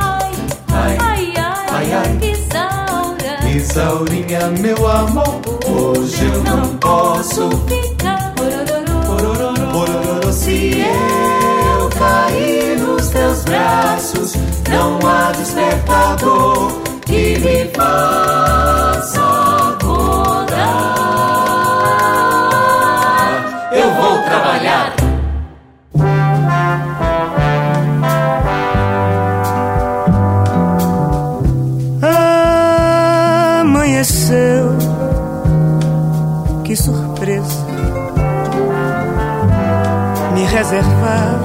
Ai, 0.72 0.98
ai, 1.02 1.34
ai, 1.70 1.94
ai. 1.94 2.32
Isaura. 2.32 3.50
Isaurinha, 3.54 4.48
meu 4.62 4.88
amor, 4.88 5.42
hoje 5.68 6.26
eu 6.26 6.44
não 6.44 6.78
posso. 6.78 7.50
Ficar. 7.68 8.34
Porororô. 8.36 9.72
Porororô, 9.74 10.32
se 10.32 10.80
eu 10.80 11.90
cair 11.90 12.80
nos 12.80 13.10
teus 13.10 13.44
braços, 13.44 14.34
não 14.70 14.98
há 15.06 15.32
despertador 15.34 16.72
que 17.06 17.38
me 17.40 17.66
faça 17.76 19.39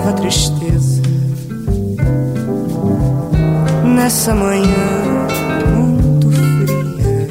reservava 0.04 0.12
tristeza 0.12 1.02
nessa 3.84 4.34
manhã 4.34 5.26
muito 5.74 6.30
fria. 6.30 7.28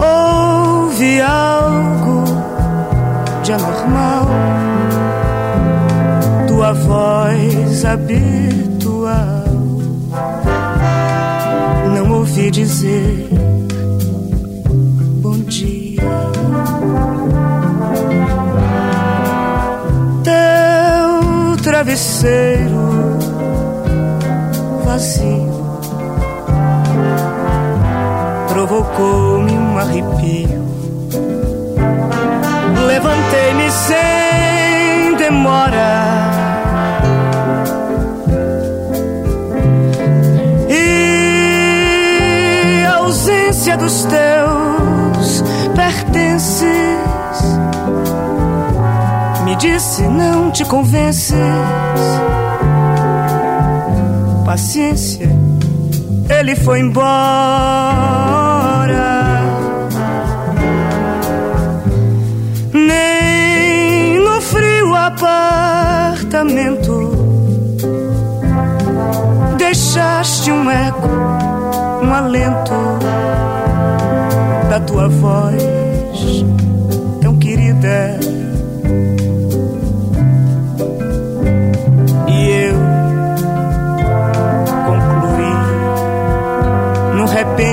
Houve 0.00 1.20
algo 1.20 2.24
de 3.42 3.52
anormal, 3.52 4.26
tua 6.46 6.72
voz 6.72 7.84
habitual. 7.84 9.44
Não 11.94 12.12
ouvi 12.12 12.50
dizer 12.50 13.17
te 50.58 50.64
convences. 50.64 51.38
Paciência, 54.44 55.30
ele 56.28 56.56
foi 56.56 56.80
embora. 56.80 57.06
Nem 62.72 64.18
no 64.18 64.40
frio 64.40 64.96
apartamento 64.96 66.18
deixaste 69.58 70.50
um 70.50 70.68
eco, 70.68 71.08
um 72.02 72.12
alento 72.12 72.74
da 74.68 74.80
tua 74.80 75.08
voz 75.08 75.77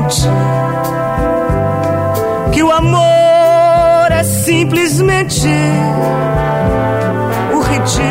repente 0.05 0.27
que 2.53 2.63
o 2.63 2.71
amor 2.71 4.11
é 4.11 4.23
simplesmente 4.23 5.47
o 7.53 7.59
ridículo 7.59 8.05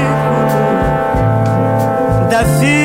da 2.29 2.43
vida. 2.59 2.84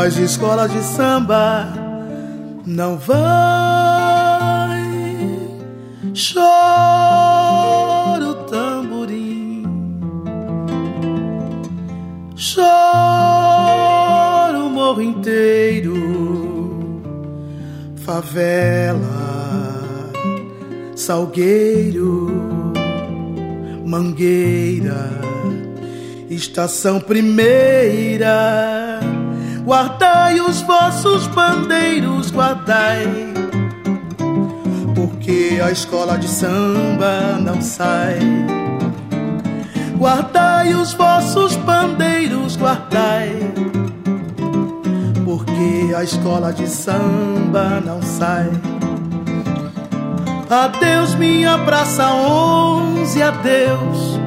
Haver 0.00 0.10
mais 0.10 0.16
escola 0.16 0.68
de 0.68 0.82
samba, 0.82 1.68
não 2.66 2.96
vai. 2.96 3.20
Chora 6.14 6.44
o 8.26 8.34
tamborim, 8.44 9.62
chora 12.54 12.98
o 14.58 14.70
morro 14.70 15.02
inteiro, 15.02 15.94
favela 17.96 19.20
Salgueiro, 20.96 22.72
Mangueira, 23.84 25.10
Estação 26.30 27.00
Primeira. 27.00 28.69
Guardai 29.70 30.40
os 30.40 30.62
vossos 30.62 31.28
bandeiros, 31.28 32.32
guardai, 32.32 33.06
porque 34.96 35.60
a 35.64 35.70
escola 35.70 36.18
de 36.18 36.26
samba 36.26 37.38
não 37.40 37.62
sai. 37.62 38.18
Guardai 39.96 40.74
os 40.74 40.92
vossos 40.92 41.54
bandeiros, 41.54 42.56
guardai, 42.56 43.52
porque 45.24 45.94
a 45.94 46.02
escola 46.02 46.52
de 46.52 46.66
samba 46.66 47.80
não 47.80 48.02
sai. 48.02 48.50
Adeus, 50.50 51.14
minha 51.14 51.56
praça 51.58 52.12
onze, 52.12 53.22
adeus. 53.22 54.18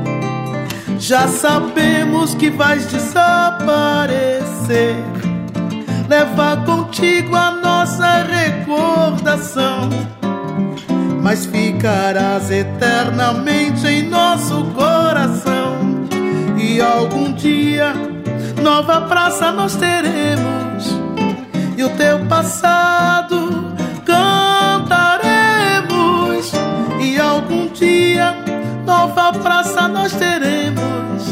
Já 0.98 1.28
sabemos 1.28 2.34
que 2.34 2.50
vais 2.50 2.90
desaparecer. 2.90 5.13
Leva 6.16 6.58
contigo 6.58 7.36
a 7.36 7.50
nossa 7.50 8.22
recordação, 8.22 9.90
mas 11.24 11.48
ficarás 11.48 12.52
eternamente 12.52 13.88
em 13.88 14.10
nosso 14.10 14.64
coração. 14.76 16.06
E 16.56 16.80
algum 16.80 17.34
dia, 17.34 17.96
nova 18.62 19.02
praça 19.02 19.52
nós 19.52 19.76
teremos, 19.76 20.96
e 21.76 21.84
o 21.84 21.90
teu 21.98 22.20
passado 22.28 23.74
dia 27.74 28.36
nova 28.86 29.34
praça 29.34 29.88
nós 29.88 30.14
teremos 30.14 31.24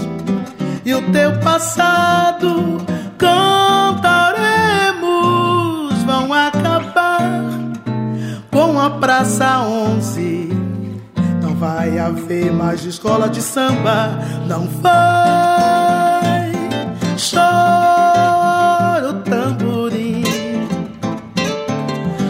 e 0.84 0.92
o 0.92 1.02
teu 1.12 1.40
passado 1.40 2.78
cantaremos. 2.84 2.91
Praça 9.02 9.62
11. 9.62 10.48
Não 11.42 11.56
vai 11.56 11.98
haver 11.98 12.54
mais 12.54 12.86
escola 12.86 13.28
de 13.28 13.42
samba, 13.42 14.20
não 14.48 14.68
vai. 14.68 16.52
Chora 17.18 19.10
o 19.10 19.14
tamborim, 19.24 20.24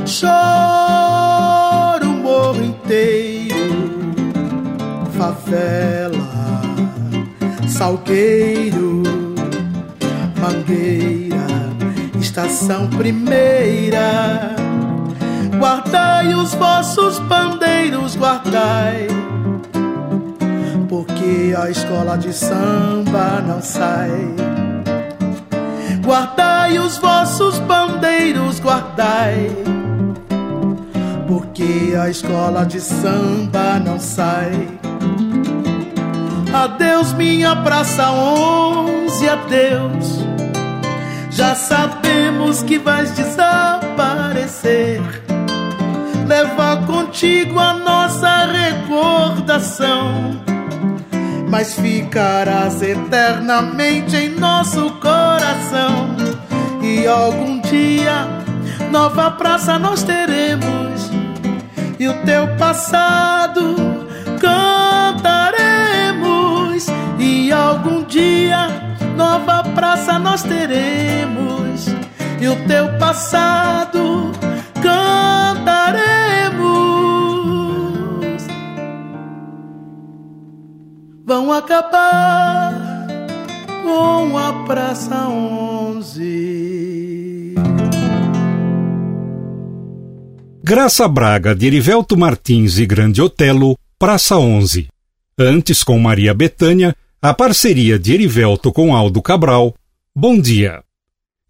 chora 0.05 2.05
o 2.05 2.23
morro 2.23 2.63
inteiro 2.63 4.01
favela, 5.21 6.17
Salgueiro, 7.67 9.03
Mangueira, 10.39 11.45
Estação 12.19 12.87
Primeira. 12.87 14.40
Guardai 15.61 16.33
os 16.33 16.55
vossos 16.55 17.19
bandeiros, 17.19 18.15
guardai, 18.15 19.07
porque 20.89 21.53
a 21.55 21.69
escola 21.69 22.17
de 22.17 22.33
samba 22.33 23.43
não 23.45 23.61
sai. 23.61 24.09
Guardai 26.03 26.79
os 26.79 26.97
vossos 26.97 27.59
bandeiros, 27.59 28.59
guardai, 28.59 29.51
porque 31.27 31.95
a 31.95 32.09
escola 32.09 32.65
de 32.65 32.81
samba 32.81 33.79
não 33.85 33.99
sai. 33.99 34.67
Adeus, 36.51 37.13
minha 37.13 37.55
praça 37.57 38.09
onze, 38.09 39.29
adeus. 39.29 40.25
Já 41.29 41.53
sabemos 41.53 42.63
que 42.63 42.79
vais 42.79 43.11
desaparecer. 43.11 45.20
Leva 46.31 46.77
contigo 46.87 47.59
a 47.59 47.73
nossa 47.73 48.45
recordação, 48.45 50.41
mas 51.49 51.73
ficarás 51.73 52.81
eternamente 52.81 54.15
em 54.15 54.29
nosso 54.39 54.91
coração. 54.91 56.15
E 56.81 57.05
algum 57.05 57.59
dia, 57.59 58.25
nova 58.89 59.31
praça 59.31 59.77
nós 59.77 60.03
teremos, 60.03 61.11
e 61.99 62.07
o 62.07 62.13
teu 62.23 62.47
passado 62.55 63.75
cantaremos. 64.39 65.11
E 67.19 67.51
algum 67.51 68.03
dia 68.05 68.69
nova 69.17 69.63
praça 69.75 70.17
nós 70.17 70.43
teremos. 70.43 71.87
E 72.39 72.47
o 72.47 72.55
teu 72.67 72.87
passado 72.97 74.10
Vão 81.31 81.47
acabar 81.53 83.07
com 83.83 84.37
a 84.37 84.51
Praça 84.65 85.29
11. 85.29 87.55
Graça 90.61 91.07
Braga, 91.07 91.55
de 91.55 91.67
Erivelto 91.67 92.17
Martins 92.17 92.77
e 92.79 92.85
Grande 92.85 93.21
Otelo, 93.21 93.77
Praça 93.97 94.37
11. 94.37 94.89
Antes, 95.39 95.85
com 95.85 95.97
Maria 95.97 96.33
Betânia, 96.33 96.93
a 97.21 97.33
parceria 97.33 97.97
de 97.97 98.13
Erivelto 98.13 98.73
com 98.73 98.93
Aldo 98.93 99.21
Cabral, 99.21 99.73
Bom 100.13 100.37
Dia. 100.37 100.83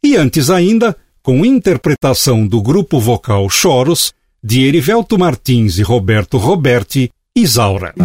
E 0.04 0.16
antes 0.16 0.52
ainda, 0.52 0.96
com 1.24 1.44
interpretação 1.44 2.46
do 2.46 2.62
grupo 2.62 3.00
vocal 3.00 3.50
Choros, 3.50 4.14
de 4.44 4.64
Erivelto 4.64 5.18
Martins 5.18 5.80
e 5.80 5.82
Roberto 5.82 6.38
Roberti, 6.38 7.10
Isaura. 7.36 7.96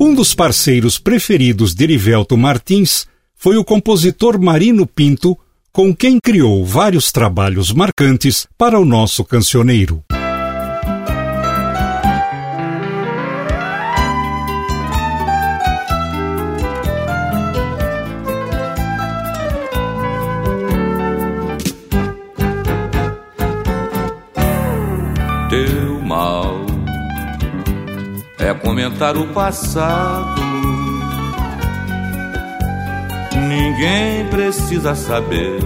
Um 0.00 0.14
dos 0.14 0.32
parceiros 0.32 0.96
preferidos 0.96 1.74
de 1.74 1.82
Erivelto 1.82 2.36
Martins 2.36 3.04
foi 3.34 3.56
o 3.56 3.64
compositor 3.64 4.40
Marino 4.40 4.86
Pinto, 4.86 5.36
com 5.72 5.94
quem 5.94 6.20
criou 6.20 6.64
vários 6.64 7.10
trabalhos 7.10 7.72
marcantes 7.72 8.46
para 8.56 8.78
o 8.78 8.84
nosso 8.84 9.24
cancioneiro. 9.24 10.04
É 28.38 28.54
comentar 28.54 29.16
o 29.16 29.26
passado. 29.28 30.40
Ninguém 33.48 34.26
precisa 34.26 34.94
saber 34.94 35.58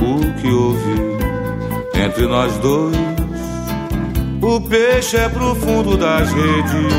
o 0.00 0.40
que 0.40 0.48
houve 0.48 0.94
entre 1.94 2.26
nós 2.26 2.56
dois. 2.58 2.96
O 4.42 4.60
peixe 4.60 5.16
é 5.16 5.28
pro 5.28 5.54
fundo 5.54 5.96
das 5.96 6.30
redes, 6.30 6.92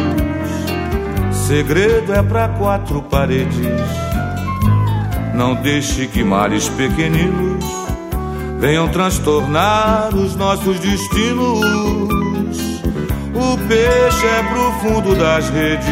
segredo 1.47 2.13
é 2.13 2.23
para 2.23 2.49
quatro 2.49 3.01
paredes. 3.03 3.55
Não 5.35 5.53
deixe 5.55 6.07
que 6.07 6.23
males 6.23 6.69
pequeninos 6.69 7.63
venham 8.59 8.87
transtornar 8.87 10.15
os 10.15 10.35
nossos 10.35 10.79
destinos. 10.79 12.24
O 13.45 13.57
peixe 13.67 14.25
é 14.25 14.43
pro 14.43 14.71
fundo 14.79 15.15
das 15.15 15.49
redes, 15.49 15.85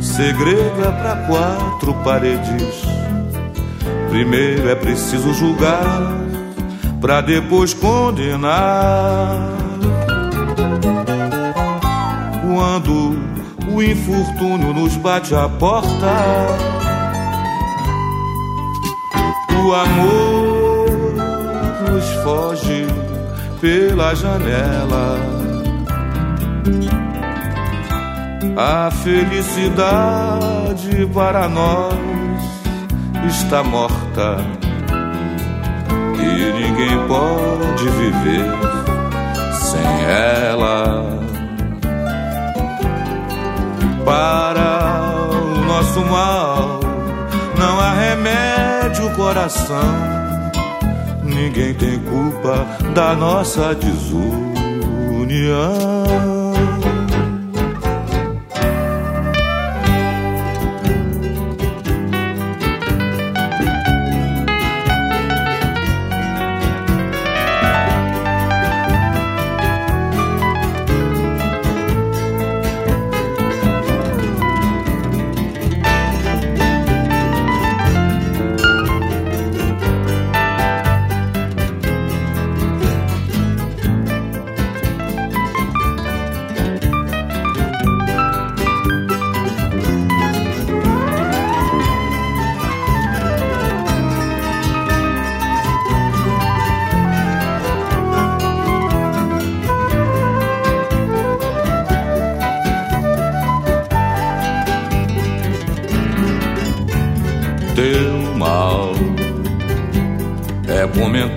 segredo 0.00 0.84
é 0.84 0.90
pra 0.90 1.16
quatro 1.26 1.94
paredes. 2.02 2.82
Primeiro 4.10 4.68
é 4.68 4.74
preciso 4.74 5.32
julgar, 5.32 6.02
pra 7.00 7.20
depois 7.20 7.72
condenar. 7.72 9.30
Quando 12.42 13.16
o 13.70 13.82
infortúnio 13.82 14.74
nos 14.74 14.96
bate 14.96 15.34
à 15.34 15.48
porta, 15.48 16.14
o 19.64 19.74
amor 19.74 20.88
nos 21.90 22.04
foge 22.24 22.86
pela 23.60 24.14
janela. 24.14 25.37
A 28.60 28.90
felicidade 28.90 30.40
para 31.14 31.48
nós 31.48 31.94
está 33.24 33.62
morta 33.62 34.38
e 36.20 36.52
ninguém 36.60 37.06
pode 37.06 37.88
viver 37.88 38.50
sem 39.52 40.04
ela. 40.08 41.04
Para 44.04 45.28
o 45.30 45.60
nosso 45.64 46.00
mal 46.06 46.80
não 47.56 47.78
há 47.78 47.92
remédio, 47.92 49.08
coração. 49.14 49.94
Ninguém 51.22 51.74
tem 51.74 52.00
culpa 52.00 52.66
da 52.92 53.14
nossa 53.14 53.72
desunião. 53.76 54.48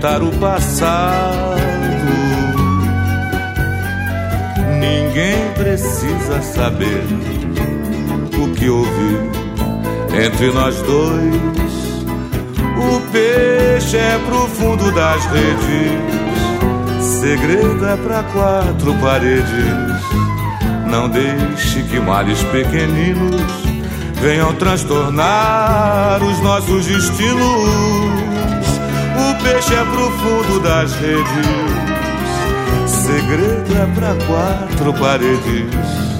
Comentar 0.02 0.24
o 0.24 0.32
passado. 0.32 1.62
Ninguém 4.80 5.52
precisa 5.54 6.42
saber 6.42 7.04
o 8.38 8.48
que 8.56 8.68
houve 8.68 9.18
entre 10.26 10.52
nós 10.52 10.76
dois. 10.82 11.62
O 12.78 13.00
peixe 13.12 13.98
é 13.98 14.20
pro 14.26 14.48
fundo 14.48 14.92
das 14.92 15.24
redes, 15.26 16.02
segredo 17.20 17.86
é 17.86 17.96
pra 17.98 18.24
quatro 18.24 18.96
paredes. 18.96 20.02
Não 20.90 21.08
deixe 21.08 21.84
que 21.84 22.00
males 22.00 22.42
pequeninos 22.46 23.42
venham 24.20 24.54
transtornar 24.56 26.22
os 26.24 26.42
nossos 26.42 26.86
destinos 26.88 28.31
peixe 29.44 29.74
é 29.74 29.84
pro 29.84 30.12
fundo 30.12 30.60
das 30.62 30.94
redes. 30.94 31.82
Segredo 32.88 33.78
é 33.78 33.86
pra 33.96 34.16
quatro 34.26 34.94
paredes. 34.94 36.12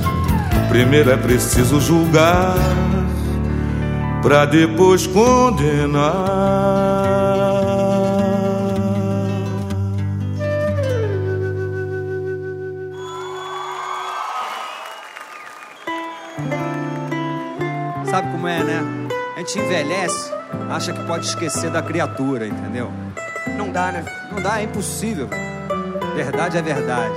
Primeiro 0.70 1.12
é 1.12 1.18
preciso 1.18 1.82
julgar, 1.82 2.56
pra 4.22 4.46
depois 4.46 5.06
condenar. 5.08 6.02
Sabe 18.06 18.32
como 18.32 18.48
é, 18.48 18.64
né? 18.64 18.82
A 19.36 19.40
gente 19.40 19.60
envelhece, 19.60 20.32
acha 20.70 20.94
que 20.94 21.04
pode 21.04 21.26
esquecer 21.26 21.70
da 21.70 21.82
criatura, 21.82 22.48
entendeu? 22.48 22.92
Não 23.72 23.82
dá, 23.82 23.90
né? 23.90 24.04
Não 24.30 24.42
dá, 24.42 24.60
é 24.60 24.64
impossível. 24.64 25.30
Verdade 26.14 26.58
é 26.58 26.62
verdade. 26.62 27.16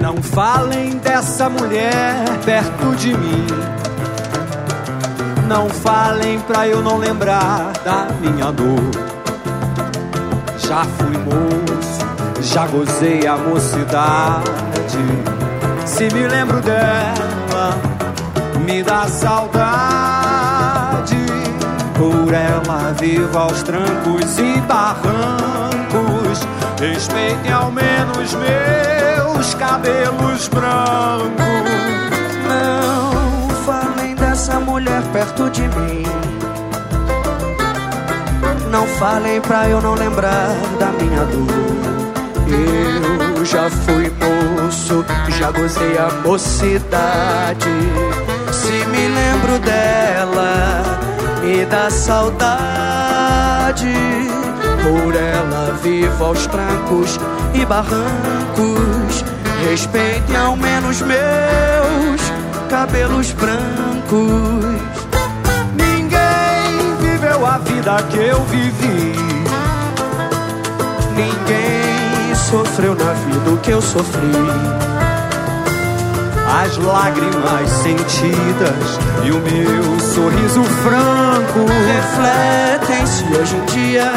Não 0.00 0.20
falem 0.20 0.98
dessa 0.98 1.48
mulher 1.48 2.24
perto 2.44 2.96
de 2.96 3.16
mim. 3.16 3.46
Não 5.46 5.70
falem 5.70 6.40
pra 6.40 6.66
eu 6.66 6.82
não 6.82 6.98
lembrar 6.98 7.72
da 7.84 8.08
minha 8.20 8.50
dor. 8.50 9.06
Já 10.58 10.84
fui 10.84 11.16
moço, 11.18 12.05
já 12.40 12.66
gozei 12.66 13.26
a 13.26 13.36
mocidade. 13.36 14.44
Se 15.84 16.04
me 16.12 16.26
lembro 16.26 16.60
dela, 16.60 17.76
me 18.64 18.82
dá 18.82 19.06
saudade. 19.06 19.66
Por 21.96 22.32
ela 22.32 22.92
vivo 22.98 23.38
aos 23.38 23.62
trancos 23.62 24.38
e 24.38 24.60
barrancos. 24.62 26.40
Respeitem 26.78 27.52
ao 27.52 27.70
menos 27.70 28.34
meus 28.34 29.54
cabelos 29.54 30.48
brancos. 30.48 31.36
Não 32.48 33.48
falem 33.64 34.14
dessa 34.14 34.60
mulher 34.60 35.02
perto 35.12 35.48
de 35.50 35.62
mim 35.62 36.04
não 38.76 38.86
falem 38.86 39.40
pra 39.40 39.68
eu 39.70 39.80
não 39.80 39.94
lembrar 39.94 40.54
da 40.78 40.92
minha 40.92 41.24
dor. 41.24 41.95
Eu 42.48 43.44
já 43.44 43.70
fui 43.70 44.12
moço, 44.20 45.04
já 45.38 45.50
gozei 45.50 45.98
a 45.98 46.08
mocidade. 46.26 47.68
Se 48.52 48.86
me 48.86 49.08
lembro 49.08 49.58
dela, 49.60 50.98
me 51.42 51.64
dá 51.66 51.90
saudade. 51.90 52.56
Por 54.82 55.14
ela 55.14 55.78
vivo 55.82 56.24
aos 56.24 56.46
trancos 56.46 57.18
e 57.54 57.64
barrancos. 57.64 59.24
Respeitem 59.68 60.36
ao 60.36 60.56
menos 60.56 61.02
meus 61.02 62.20
cabelos 62.68 63.32
brancos 63.32 64.86
a 67.46 67.58
vida 67.58 67.96
que 68.10 68.18
eu 68.18 68.42
vivi. 68.44 69.12
Ninguém 71.14 71.85
sofreu 72.50 72.94
na 72.94 73.12
vida 73.12 73.50
o 73.50 73.58
que 73.58 73.70
eu 73.70 73.82
sofri. 73.82 74.30
As 76.62 76.76
lágrimas 76.78 77.68
sentidas 77.82 78.98
e 79.24 79.30
o 79.30 79.40
meu 79.40 80.00
sorriso 80.00 80.62
franco 80.62 81.66
refletem-se 81.86 83.24
hoje 83.36 83.56
em 83.56 83.64
dia 83.66 84.12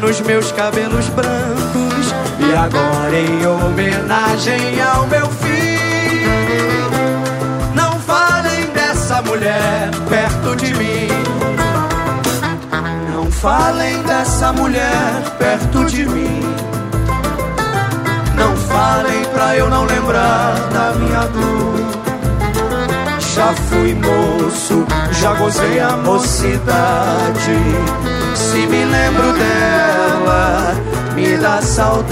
nos 0.00 0.20
meus 0.22 0.50
cabelos 0.52 1.08
brancos. 1.10 2.14
E 2.40 2.54
agora, 2.56 3.16
em 3.16 3.46
homenagem 3.46 4.80
ao 4.82 5.06
meu 5.06 5.26
filho, 5.28 6.30
não 7.74 7.98
falem 8.00 8.66
dessa 8.74 9.22
mulher 9.22 9.90
perto 10.08 10.56
de 10.56 10.74
mim 10.74 11.40
falem 13.40 14.02
dessa 14.02 14.52
mulher 14.52 15.22
perto 15.38 15.86
de 15.86 16.04
mim. 16.04 16.40
Falem 18.80 19.24
pra 19.34 19.54
eu 19.56 19.68
não 19.68 19.84
lembrar 19.84 20.54
da 20.72 20.94
minha 20.94 21.26
dor. 21.26 21.84
Já 23.34 23.52
fui 23.68 23.94
moço, 23.94 24.86
já 25.20 25.34
gozei 25.34 25.78
a 25.80 25.98
mocidade. 25.98 27.58
Se 28.34 28.56
me 28.56 28.86
lembro 28.86 29.34
dela, 29.34 30.74
me 31.14 31.36
dá 31.36 31.60
saudade. 31.60 32.08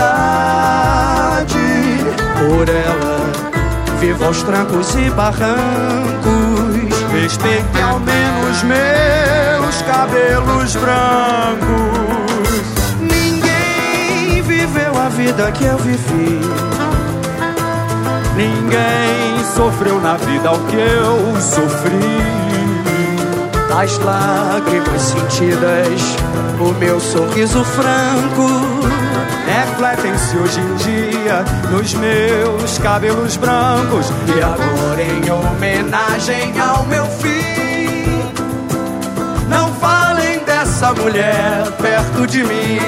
Por 2.39 2.69
ela 2.69 3.19
vivo 3.99 4.27
aos 4.27 4.43
trancos 4.43 4.95
e 4.95 5.09
barrancos. 5.09 5.49
Respeite 7.13 7.81
ao 7.83 7.99
menos 7.99 8.63
meus 8.65 9.81
cabelos 9.91 10.77
brancos. 10.77 12.29
Ninguém 13.01 14.43
viveu 14.43 15.01
a 15.01 15.09
vida 15.09 15.51
que 15.53 15.65
eu 15.65 15.79
vivi. 15.79 16.48
Ninguém 18.39 19.45
sofreu 19.57 20.01
na 20.01 20.17
vida 20.17 20.53
o 20.53 20.59
que 20.67 20.77
eu 20.77 21.41
sofri. 21.41 21.99
Das 23.69 23.99
lágrimas 23.99 25.03
sentidas, 25.03 26.17
o 26.61 26.73
meu 26.79 27.01
sorriso 27.01 27.65
franco 27.65 28.47
refletem-se 29.45 30.37
hoje 30.37 30.61
em 30.61 30.75
dia 30.77 31.45
nos 31.69 31.95
meus 31.95 32.79
cabelos 32.79 33.37
brancos. 33.37 34.07
E 34.29 34.41
agora, 34.41 35.03
em 35.03 35.31
homenagem 35.33 36.61
ao 36.61 36.87
meu 36.87 37.07
filho, 37.07 38.33
não 39.49 39.75
falem 39.75 40.45
dessa 40.45 40.95
mulher 40.95 41.73
perto 41.83 42.25
de 42.25 42.45
mim. 42.45 42.79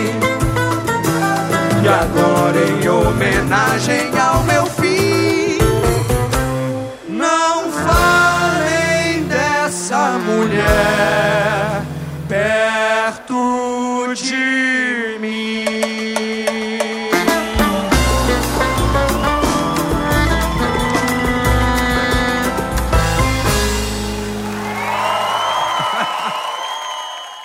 E 1.83 1.89
agora, 1.89 2.59
em 2.69 2.89
homenagem 2.89 4.17
ao 4.17 4.45
meu 4.45 4.50
perto 12.29 14.15
de 14.15 15.19
mim. 15.21 15.65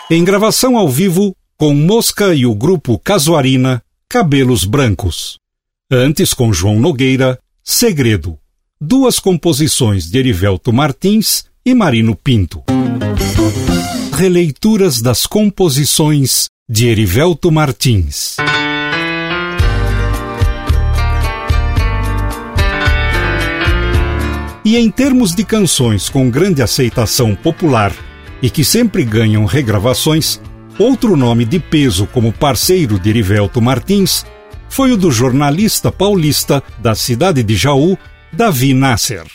Em 0.09 0.23
gravação 0.23 0.77
ao 0.77 0.87
vivo, 0.87 1.35
com 1.57 1.73
Mosca 1.73 2.33
e 2.35 2.45
o 2.45 2.53
grupo 2.53 2.99
Casuarina, 2.99 3.81
Cabelos 4.07 4.63
Brancos. 4.63 5.39
Antes, 5.91 6.33
com 6.33 6.53
João 6.53 6.79
Nogueira, 6.79 7.39
Segredo. 7.63 8.37
Duas 8.79 9.19
composições 9.19 10.05
de 10.09 10.19
Erivelto 10.19 10.71
Martins 10.71 11.45
e 11.67 11.73
Marino 11.73 12.15
Pinto. 12.15 12.63
Releituras 14.13 15.01
das 15.01 15.25
composições 15.25 16.45
de 16.69 16.87
Erivelto 16.87 17.51
Martins. 17.51 18.35
E 24.63 24.77
em 24.77 24.91
termos 24.91 25.33
de 25.33 25.43
canções 25.43 26.07
com 26.07 26.29
grande 26.29 26.61
aceitação 26.61 27.33
popular 27.33 27.91
e 28.43 28.49
que 28.49 28.63
sempre 28.63 29.03
ganham 29.03 29.43
regravações, 29.45 30.39
outro 30.77 31.17
nome 31.17 31.45
de 31.45 31.57
peso 31.57 32.05
como 32.05 32.31
parceiro 32.31 32.99
de 32.99 33.09
Erivelto 33.09 33.59
Martins 33.59 34.23
foi 34.69 34.91
o 34.91 34.97
do 34.97 35.11
jornalista 35.11 35.91
paulista 35.91 36.61
da 36.77 36.93
cidade 36.93 37.41
de 37.41 37.55
Jaú, 37.55 37.97
Davi 38.31 38.71
Nasser. 38.75 39.25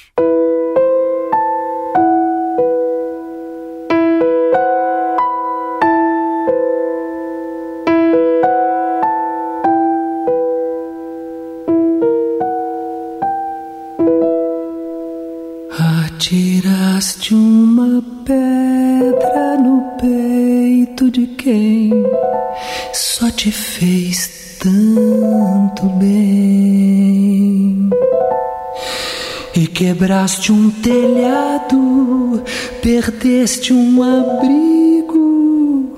Quebraste 30.00 30.50
um 30.50 30.70
telhado, 30.70 32.42
perdeste 32.80 33.74
um 33.74 34.02
abrigo, 34.02 35.92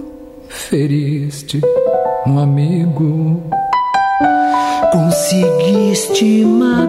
feriste 0.48 1.60
um 2.26 2.40
amigo. 2.40 3.40
Conseguiste 4.90 6.44
magoar 6.44 6.82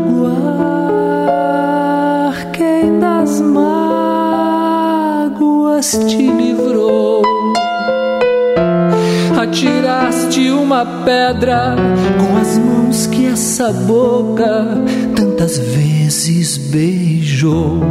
quem 2.51 2.97
das 2.99 3.39
mágoas 3.41 4.71
te 6.07 6.31
livrou. 6.31 7.32
Atiraste 9.43 10.49
uma 10.51 10.85
pedra 11.03 11.75
com 12.17 12.37
as 12.37 12.57
mãos 12.57 13.07
que 13.07 13.25
essa 13.25 13.73
boca 13.73 14.65
tantas 15.17 15.57
vezes 15.57 16.57
beijou. 16.57 17.81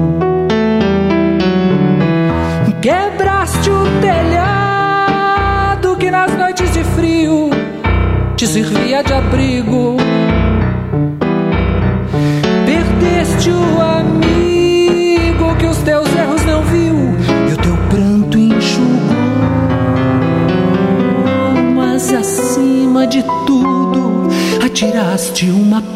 Quebraste 2.81 3.69
o 3.69 3.85
telhado 4.01 5.95
que 5.97 6.11
nas 6.11 6.35
noites 6.39 6.73
de 6.73 6.83
frio 6.85 7.51
te 8.35 8.47
servia 8.47 9.05
de 9.05 9.13
abrigo. 9.13 9.99
Perdeste 12.65 13.51
o 13.51 13.81
amigo 13.83 13.92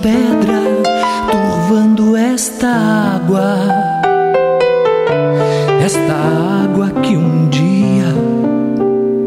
pedra, 0.02 0.60
turvando 1.30 2.16
esta 2.16 2.68
água. 3.16 3.58
Esta 5.84 6.14
água 6.64 6.90
que 7.02 7.16
um 7.16 7.48
dia, 7.48 8.12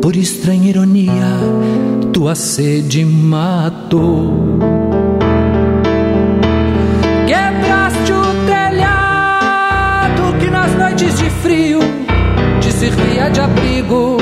por 0.01 0.15
estranha 0.15 0.69
ironia, 0.69 1.25
tua 2.11 2.35
sede 2.35 3.05
matou. 3.05 4.59
Quebraste 7.25 8.11
o 8.11 8.45
telhado 8.45 10.37
que 10.39 10.49
nas 10.49 10.75
noites 10.75 11.17
de 11.17 11.29
frio 11.29 11.79
te 12.59 12.71
servia 12.71 13.29
de 13.29 13.39
abrigo. 13.39 14.18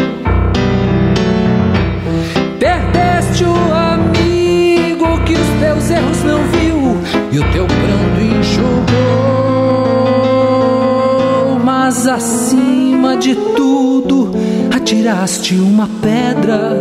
De 13.20 13.36
tudo, 13.56 14.32
atiraste 14.74 15.56
uma 15.56 15.88
pedra 16.02 16.78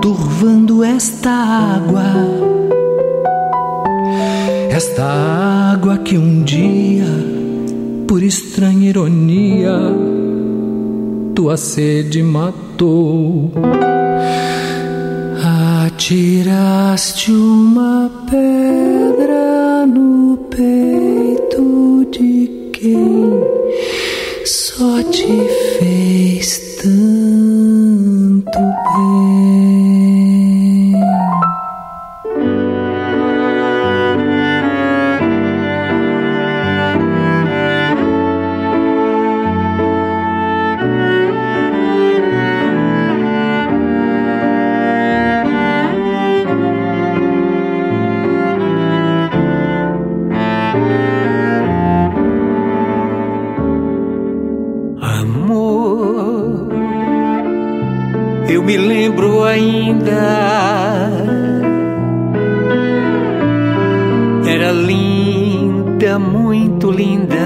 turvando 0.00 0.82
esta 0.82 1.30
água. 1.30 2.02
Esta 4.70 5.04
água 5.72 5.98
que 5.98 6.16
um 6.16 6.42
dia, 6.42 7.06
por 8.06 8.22
estranha 8.22 8.88
ironia, 8.88 9.76
tua 11.34 11.56
sede 11.56 12.22
matou. 12.22 13.52
Atiraste 15.86 17.32
uma 17.32 17.97
me 58.68 58.76
lembro 58.76 59.44
ainda. 59.44 61.10
Era 64.46 64.72
linda 64.72 66.18
muito 66.18 66.90
linda, 66.90 67.38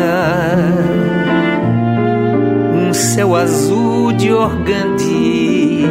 um 2.75 2.93
céu 2.93 3.37
azul 3.37 4.13
de 4.15 4.33
organdi. 4.33 5.87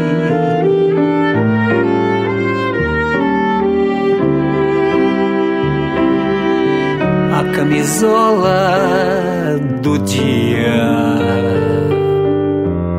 A 7.40 7.44
camisola 7.56 8.78
do 9.82 9.98
dia, 10.00 11.71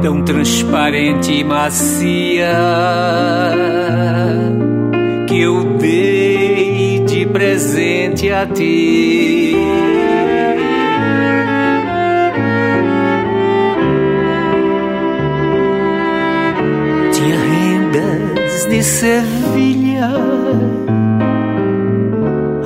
tão 0.02 0.20
transparente 0.22 1.32
e 1.32 1.44
macia, 1.44 2.58
que 5.28 5.40
eu 5.40 5.76
dei 5.78 7.04
de 7.06 7.24
presente 7.26 8.28
a 8.32 8.44
ti. 8.44 9.54
Tinha 17.12 17.38
rendas 17.38 18.66
de 18.66 18.82
Sevilha, 18.82 20.10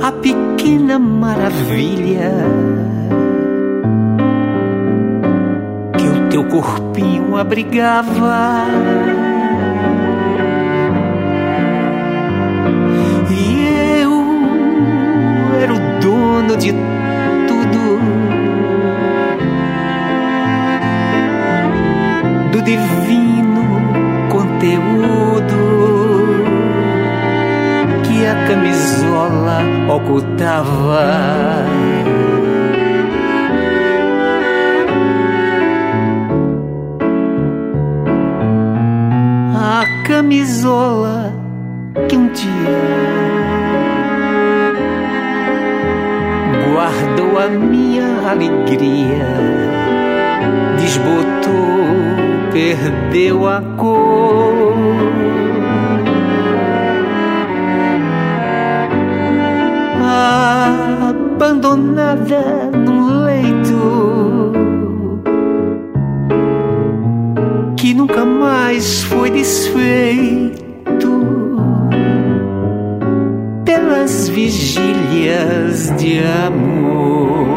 a 0.01 0.11
pequena 0.11 0.97
maravilha 0.97 2.76
teu 6.37 6.43
corpinho 6.43 7.35
abrigava. 7.35 8.63
E 13.31 14.01
eu 14.03 14.23
era 15.59 15.73
o 15.73 15.79
dono 15.99 16.55
de 16.57 16.73
tudo, 17.47 17.99
do 22.51 22.61
divino 22.61 23.65
conteúdo 24.29 25.57
que 28.03 28.27
a 28.27 28.35
camisola 28.47 29.63
ocultava. 29.91 31.47
Camisola 40.17 41.31
que 42.09 42.17
um 42.17 42.27
dia 42.29 42.47
guardou 46.73 47.37
a 47.37 47.47
minha 47.47 48.27
alegria, 48.27 49.27
desbotou, 50.79 52.49
perdeu 52.51 53.47
a 53.47 53.61
cor. 53.77 54.73
Abandonada 61.37 62.66
foi 69.03 69.29
desfeito 69.31 70.57
pelas 73.65 74.29
vigílias 74.29 75.91
de 75.97 76.19
amor. 76.45 77.56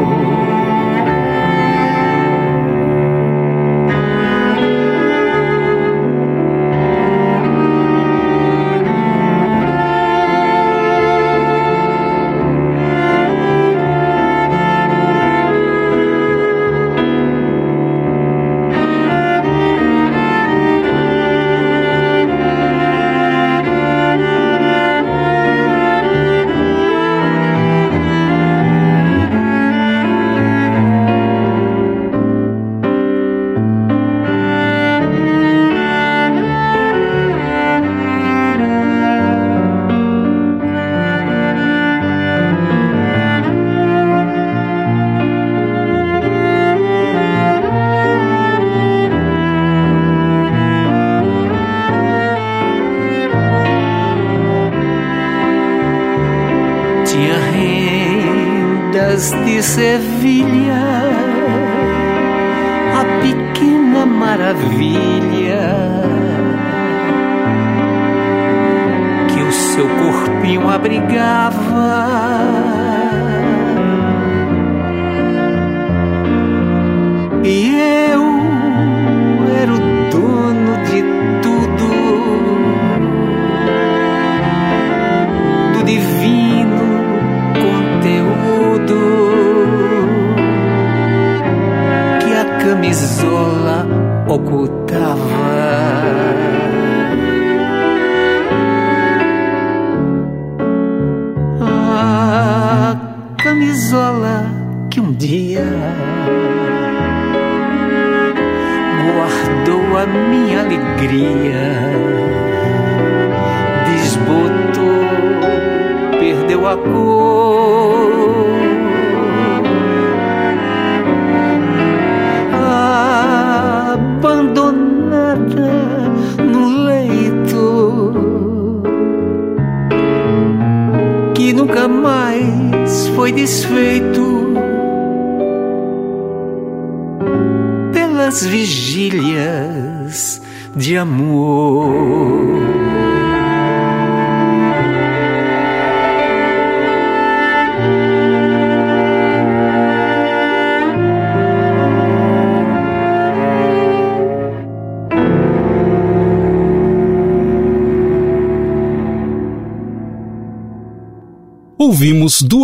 Abrigava. 71.21 72.90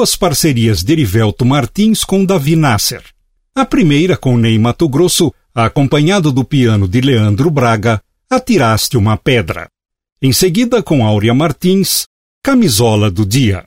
Duas 0.06 0.14
parcerias 0.14 0.84
de 0.84 0.92
Erivelto 0.92 1.44
Martins 1.44 2.04
com 2.04 2.24
Davi 2.24 2.54
Nasser. 2.54 3.02
A 3.52 3.64
primeira 3.64 4.16
com 4.16 4.36
Ney 4.36 4.56
Mato 4.56 4.88
Grosso, 4.88 5.34
acompanhado 5.52 6.30
do 6.30 6.44
piano 6.44 6.86
de 6.86 7.00
Leandro 7.00 7.50
Braga, 7.50 8.00
Atiraste 8.30 8.96
uma 8.96 9.16
Pedra. 9.16 9.66
Em 10.22 10.32
seguida, 10.32 10.80
com 10.80 11.04
Áurea 11.04 11.34
Martins, 11.34 12.04
Camisola 12.40 13.10
do 13.10 13.26
Dia. 13.26 13.64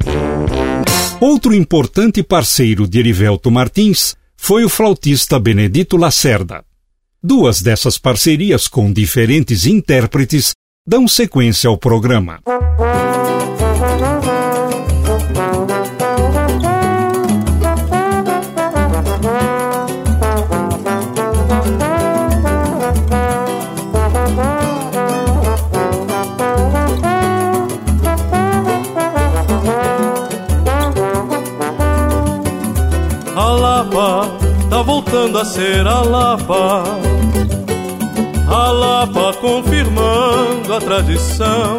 Outro 1.19 1.53
importante 1.53 2.23
parceiro 2.23 2.87
de 2.87 2.99
Erivelto 2.99 3.51
Martins 3.51 4.15
foi 4.37 4.63
o 4.63 4.69
flautista 4.69 5.37
Benedito 5.37 5.97
Lacerda. 5.97 6.63
Duas 7.21 7.61
dessas 7.61 7.97
parcerias 7.97 8.65
com 8.69 8.93
diferentes 8.93 9.65
intérpretes 9.65 10.53
dão 10.87 11.05
sequência 11.05 11.67
ao 11.67 11.77
programa. 11.77 12.39
A 35.37 35.45
ser 35.45 35.85
a 35.85 36.01
Lapa. 36.01 36.83
A 38.47 38.71
Lapa 38.71 39.33
confirmando 39.39 40.73
a 40.73 40.79
tradição. 40.79 41.77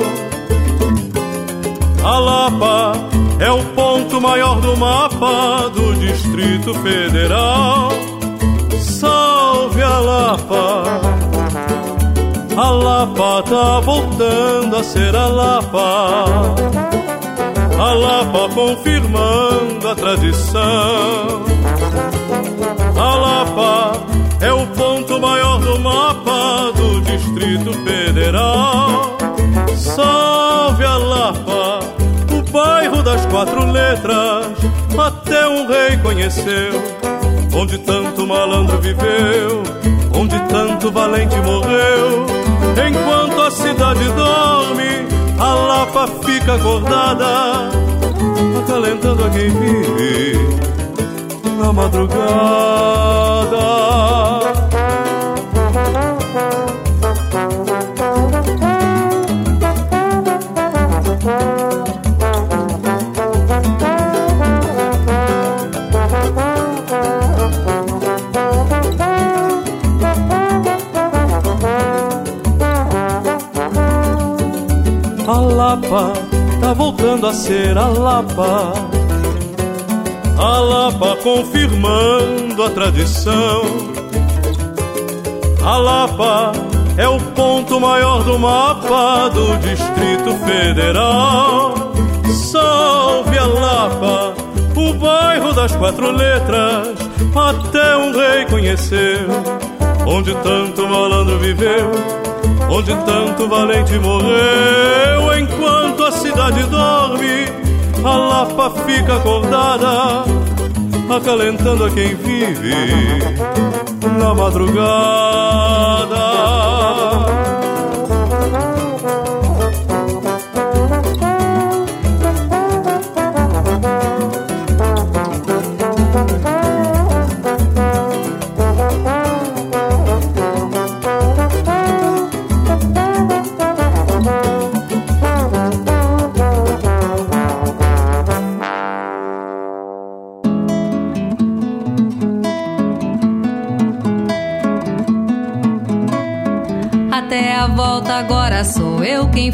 A 2.04 2.18
Lapa 2.18 2.92
é 3.40 3.50
o 3.50 3.64
ponto 3.74 4.20
maior 4.20 4.60
do 4.60 4.76
mapa 4.76 5.68
do 5.70 5.94
Distrito 5.94 6.74
Federal. 6.74 7.92
Salve 8.78 9.82
a 9.82 9.98
Lapa! 9.98 11.00
A 12.56 12.70
Lapa 12.70 13.42
tá 13.48 13.80
voltando 13.80 14.76
a 14.76 14.84
ser 14.84 15.16
a 15.16 15.26
Lapa. 15.26 16.54
A 17.78 17.92
Lapa 17.94 18.54
confirmando 18.54 19.88
a 19.88 19.94
tradição. 19.94 21.40
A 23.00 23.14
Lapa 23.14 23.92
é 24.42 24.52
o 24.52 24.66
ponto 24.66 25.18
maior 25.18 25.58
do 25.58 25.80
mapa 25.80 26.70
do 26.76 27.00
Distrito 27.00 27.72
Federal. 27.82 29.16
Salve 29.74 30.84
a 30.84 30.98
Lapa, 30.98 31.80
o 32.30 32.42
bairro 32.52 33.02
das 33.02 33.24
quatro 33.24 33.64
letras, 33.72 34.48
até 34.98 35.48
um 35.48 35.66
rei 35.66 35.96
conheceu. 35.96 36.74
Onde 37.54 37.78
tanto 37.78 38.26
malandro 38.26 38.76
viveu, 38.82 39.62
onde 40.14 40.38
tanto 40.50 40.92
valente 40.92 41.36
morreu. 41.36 42.26
Enquanto 42.86 43.40
a 43.40 43.50
cidade 43.50 44.04
dorme, 44.12 45.08
a 45.38 45.54
Lapa 45.54 46.06
fica 46.22 46.54
acordada, 46.54 47.70
acalentando 48.62 49.24
a 49.24 49.30
quem 49.30 49.48
vive 49.48 50.60
na 51.60 51.72
madrugada. 51.72 52.20
A 75.28 75.38
Lapa 75.38 76.12
tá 76.60 76.72
voltando 76.72 77.26
a 77.26 77.32
ser 77.32 77.76
a 77.78 77.86
Lapa 77.86 78.99
a 80.40 80.58
Lapa 80.58 81.16
confirmando 81.16 82.62
a 82.62 82.70
tradição. 82.70 83.62
A 85.62 85.76
Lapa 85.76 86.52
é 86.96 87.06
o 87.06 87.20
ponto 87.20 87.78
maior 87.78 88.24
do 88.24 88.38
mapa 88.38 89.28
do 89.28 89.58
Distrito 89.58 90.34
Federal. 90.46 91.74
Salve 92.50 93.36
a 93.36 93.46
Lapa, 93.46 94.34
o 94.74 94.94
bairro 94.94 95.52
das 95.52 95.76
quatro 95.76 96.10
letras, 96.10 96.96
até 97.36 97.96
um 97.98 98.10
rei 98.10 98.46
conheceu. 98.46 99.28
Onde 100.06 100.34
tanto 100.36 100.88
malandro 100.88 101.38
viveu, 101.38 101.90
onde 102.70 102.94
tanto 103.04 103.46
valente 103.46 103.98
morreu, 103.98 105.38
enquanto 105.38 106.02
a 106.02 106.10
cidade 106.10 106.62
dorme 106.64 107.69
a 108.04 108.16
Lapa 108.16 108.70
fica 108.84 109.16
acordada, 109.16 110.24
acalentando 111.14 111.84
a 111.84 111.90
quem 111.90 112.14
vive 112.14 112.74
na 114.18 114.34
madrugada. 114.34 115.29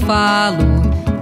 Falo. 0.07 0.65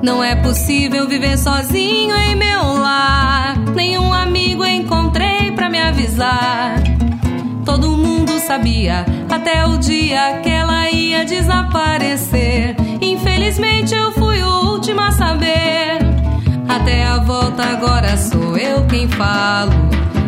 Não 0.03 0.22
é 0.22 0.37
possível 0.37 1.09
viver 1.09 1.39
sozinho 1.39 2.14
em 2.14 2.37
meu 2.37 2.74
lar. 2.74 3.57
Nenhum 3.74 4.12
amigo 4.12 4.64
encontrei 4.64 5.51
para 5.53 5.70
me 5.70 5.80
avisar. 5.80 6.74
Todo 7.64 7.97
mundo 7.97 8.39
sabia 8.41 9.07
até 9.30 9.66
o 9.66 9.78
dia 9.78 10.41
que 10.43 10.51
ela 10.51 10.91
ia 10.91 11.24
desaparecer. 11.24 12.76
Infelizmente 13.01 13.95
eu 13.95 14.12
fui 14.12 14.43
o 14.43 14.72
último 14.72 15.01
a 15.01 15.11
saber. 15.11 15.99
Até 16.68 17.07
a 17.07 17.18
volta 17.18 17.62
agora 17.62 18.16
sou 18.18 18.59
eu 18.59 18.87
quem 18.87 19.09
falo. 19.09 19.72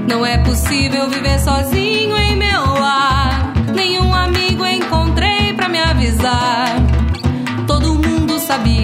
Não 0.08 0.24
é 0.24 0.38
possível 0.38 1.10
viver 1.10 1.38
sozinho 1.40 2.16
em 2.16 2.34
meu 2.34 2.64
lar. 2.80 3.52
Nenhum 3.74 4.14
amigo 4.14 4.64
encontrei 4.64 5.52
para 5.52 5.68
me 5.68 5.78
avisar 5.78 6.55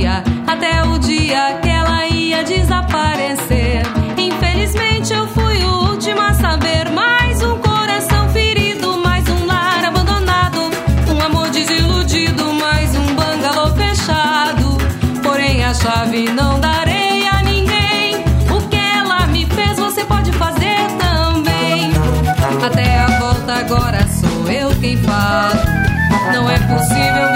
sabia 0.03 0.25
até 0.47 0.83
o 0.83 0.99
dia 0.99 1.59
que 1.63 1.69
ela 1.69 2.07
ia 2.09 2.43
desaparecer. 2.43 3.83
Infelizmente 4.17 5.13
eu 5.13 5.27
fui 5.29 5.65
o 5.65 5.91
último 5.91 6.21
a 6.21 6.35
saber. 6.35 6.91
Mais 6.91 7.43
um 7.43 7.57
coração 7.59 8.29
ferido, 8.31 8.99
mais 8.99 9.29
um 9.29 9.47
lar 9.47 9.85
abandonado, 9.85 10.71
um 11.09 11.25
amor 11.25 11.51
desiludido, 11.51 12.53
mais 12.55 12.95
um 12.97 13.15
bangalô 13.15 13.75
fechado. 13.77 14.77
Porém 15.23 15.65
a 15.65 15.73
chave 15.73 16.31
não 16.33 16.59
darei 16.59 17.27
a 17.29 17.43
ninguém. 17.43 18.25
O 18.51 18.61
que 18.69 18.77
ela 18.77 19.27
me 19.29 19.47
fez 19.47 19.79
você 19.79 20.05
pode 20.05 20.33
fazer 20.33 20.79
também. 20.99 21.93
Até 22.65 22.99
a 22.99 23.07
volta 23.21 23.55
agora 23.55 24.07
sou 24.09 24.51
eu 24.51 24.71
quem 24.81 24.97
falo. 24.97 25.61
Não 26.33 26.49
é 26.51 26.59
possível 26.59 27.32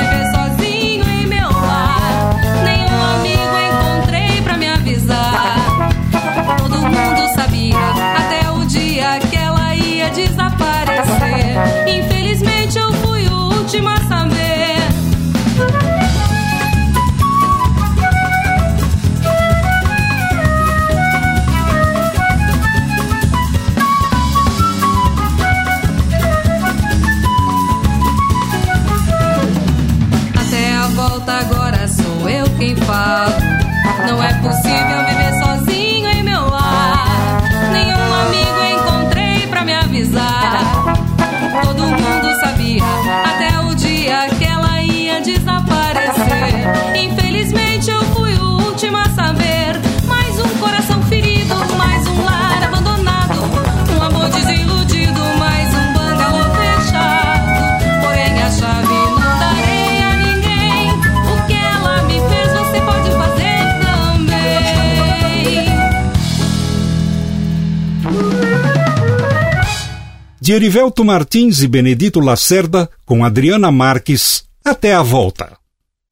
De 70.46 70.52
Erivelto 70.52 71.04
Martins 71.04 71.60
e 71.60 71.66
Benedito 71.66 72.20
Lacerda, 72.20 72.88
com 73.04 73.24
Adriana 73.24 73.72
Marques, 73.72 74.44
Até 74.64 74.94
a 74.94 75.02
Volta. 75.02 75.56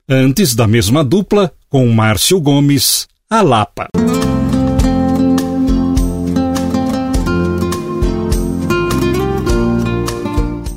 Antes 0.09 0.57
da 0.57 0.67
mesma 0.67 1.05
dupla, 1.05 1.53
com 1.69 1.87
Márcio 1.87 2.41
Gomes, 2.41 3.07
A 3.31 3.43
Lapa. 3.43 3.87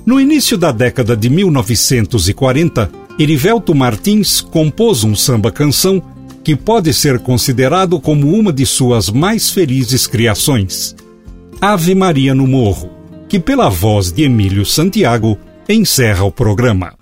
No 0.06 0.22
início 0.22 0.56
da 0.56 0.72
década 0.72 1.18
de 1.18 1.28
1940, 1.28 2.92
Erivelto 3.18 3.74
Martins 3.74 4.40
compôs 4.40 5.04
um 5.04 5.16
samba-canção 5.16 6.00
que 6.44 6.56
pode 6.56 6.94
ser 6.94 7.18
considerado 7.18 8.00
como 8.00 8.32
uma 8.32 8.54
de 8.54 8.68
suas 8.68 9.10
mais 9.10 9.50
felizes 9.50 10.06
criações. 10.06 10.96
Ave 11.60 11.96
Maria 11.96 12.36
no 12.36 12.46
Morro, 12.46 12.96
que 13.28 13.40
pela 13.40 13.70
voz 13.70 14.12
de 14.12 14.24
Emílio 14.24 14.66
Santiago 14.66 15.38
encerra 15.68 16.24
o 16.24 16.32
programa. 16.32 16.94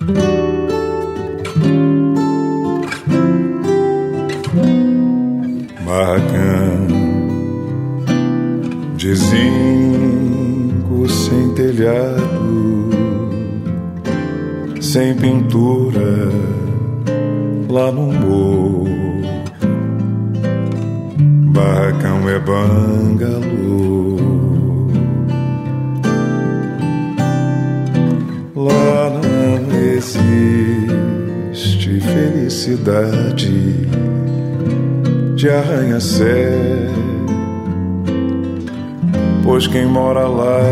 Barracão 5.86 6.88
de 8.98 9.14
zinco 9.14 11.08
sem 11.08 11.54
telhado, 11.54 12.90
sem 14.82 15.14
pintura 15.16 16.32
lá 17.70 17.92
no 17.92 18.12
morro. 18.12 18.86
Barracão 21.54 22.28
é 22.28 22.40
bangalô. 22.40 24.35
Lá 28.66 29.12
não 29.12 29.70
existe 29.94 30.36
felicidade 32.00 33.88
de 35.36 35.48
arranha-céu, 35.48 36.90
pois 39.44 39.68
quem 39.68 39.86
mora 39.86 40.28
lá 40.28 40.64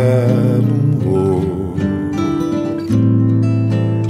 no 0.59 1.05
morro 1.05 1.75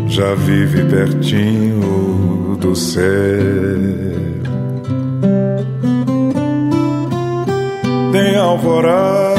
já 0.07 0.33
vive 0.35 0.85
pertinho 0.85 2.55
do 2.61 2.73
céu. 2.77 3.03
Tem 8.13 8.37
alvorada, 8.37 9.33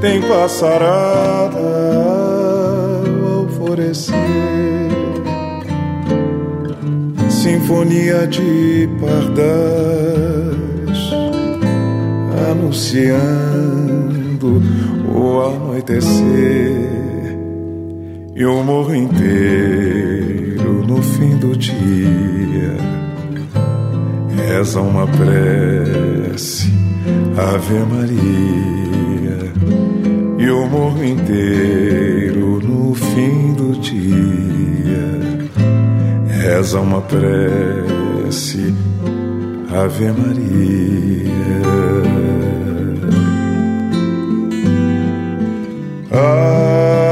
tem 0.00 0.22
passarada 0.22 2.03
sinfonia 7.30 8.26
de 8.26 8.88
pardais 9.00 10.64
anunciando 12.50 14.60
o 15.14 15.40
anoitecer 15.40 17.38
e 18.34 18.44
o 18.44 18.64
morro 18.64 18.92
inteiro 18.94 20.84
no 20.86 21.00
fim 21.00 21.36
do 21.36 21.56
dia. 21.56 22.74
Reza 24.36 24.80
uma 24.80 25.06
prece 25.06 26.68
Ave 27.36 27.78
Maria 27.80 29.52
e 30.38 30.50
o 30.50 30.66
morro 30.66 31.04
inteiro 31.04 32.60
no 32.60 32.94
fim 32.94 33.43
reza 36.54 36.78
uma 36.80 37.00
prece, 37.02 38.72
Ave 39.72 40.12
Maria. 40.12 41.34
Ave 46.12 47.03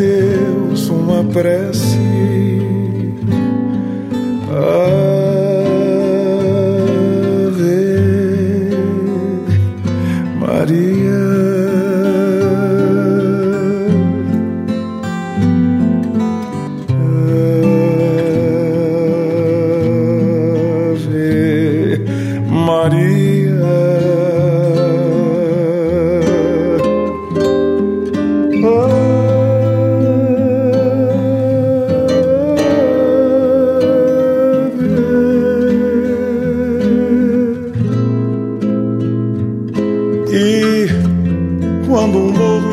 Deus 0.00 0.88
uma 0.88 1.22
prece. 1.24 1.79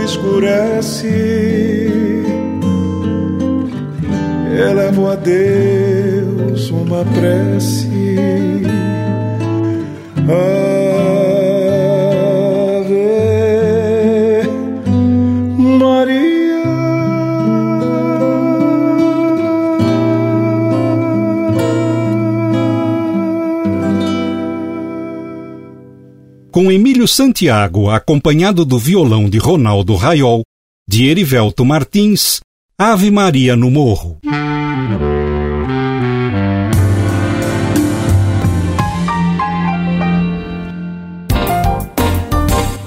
Escurece, 0.07 1.09
elevo 4.69 5.09
a 5.09 5.15
Deus 5.15 6.69
uma 6.71 7.03
prece. 7.03 8.15
Ave 10.29 10.66
Santiago 27.17 27.89
acompanhado 27.89 28.63
do 28.63 28.77
violão 28.77 29.27
de 29.27 29.39
Ronaldo 29.39 29.95
Raiol, 29.95 30.43
de 30.87 31.07
Erivelto 31.07 31.65
Martins, 31.65 32.41
Ave 32.77 33.09
Maria 33.09 33.55
no 33.55 33.71
Morro. 33.71 34.19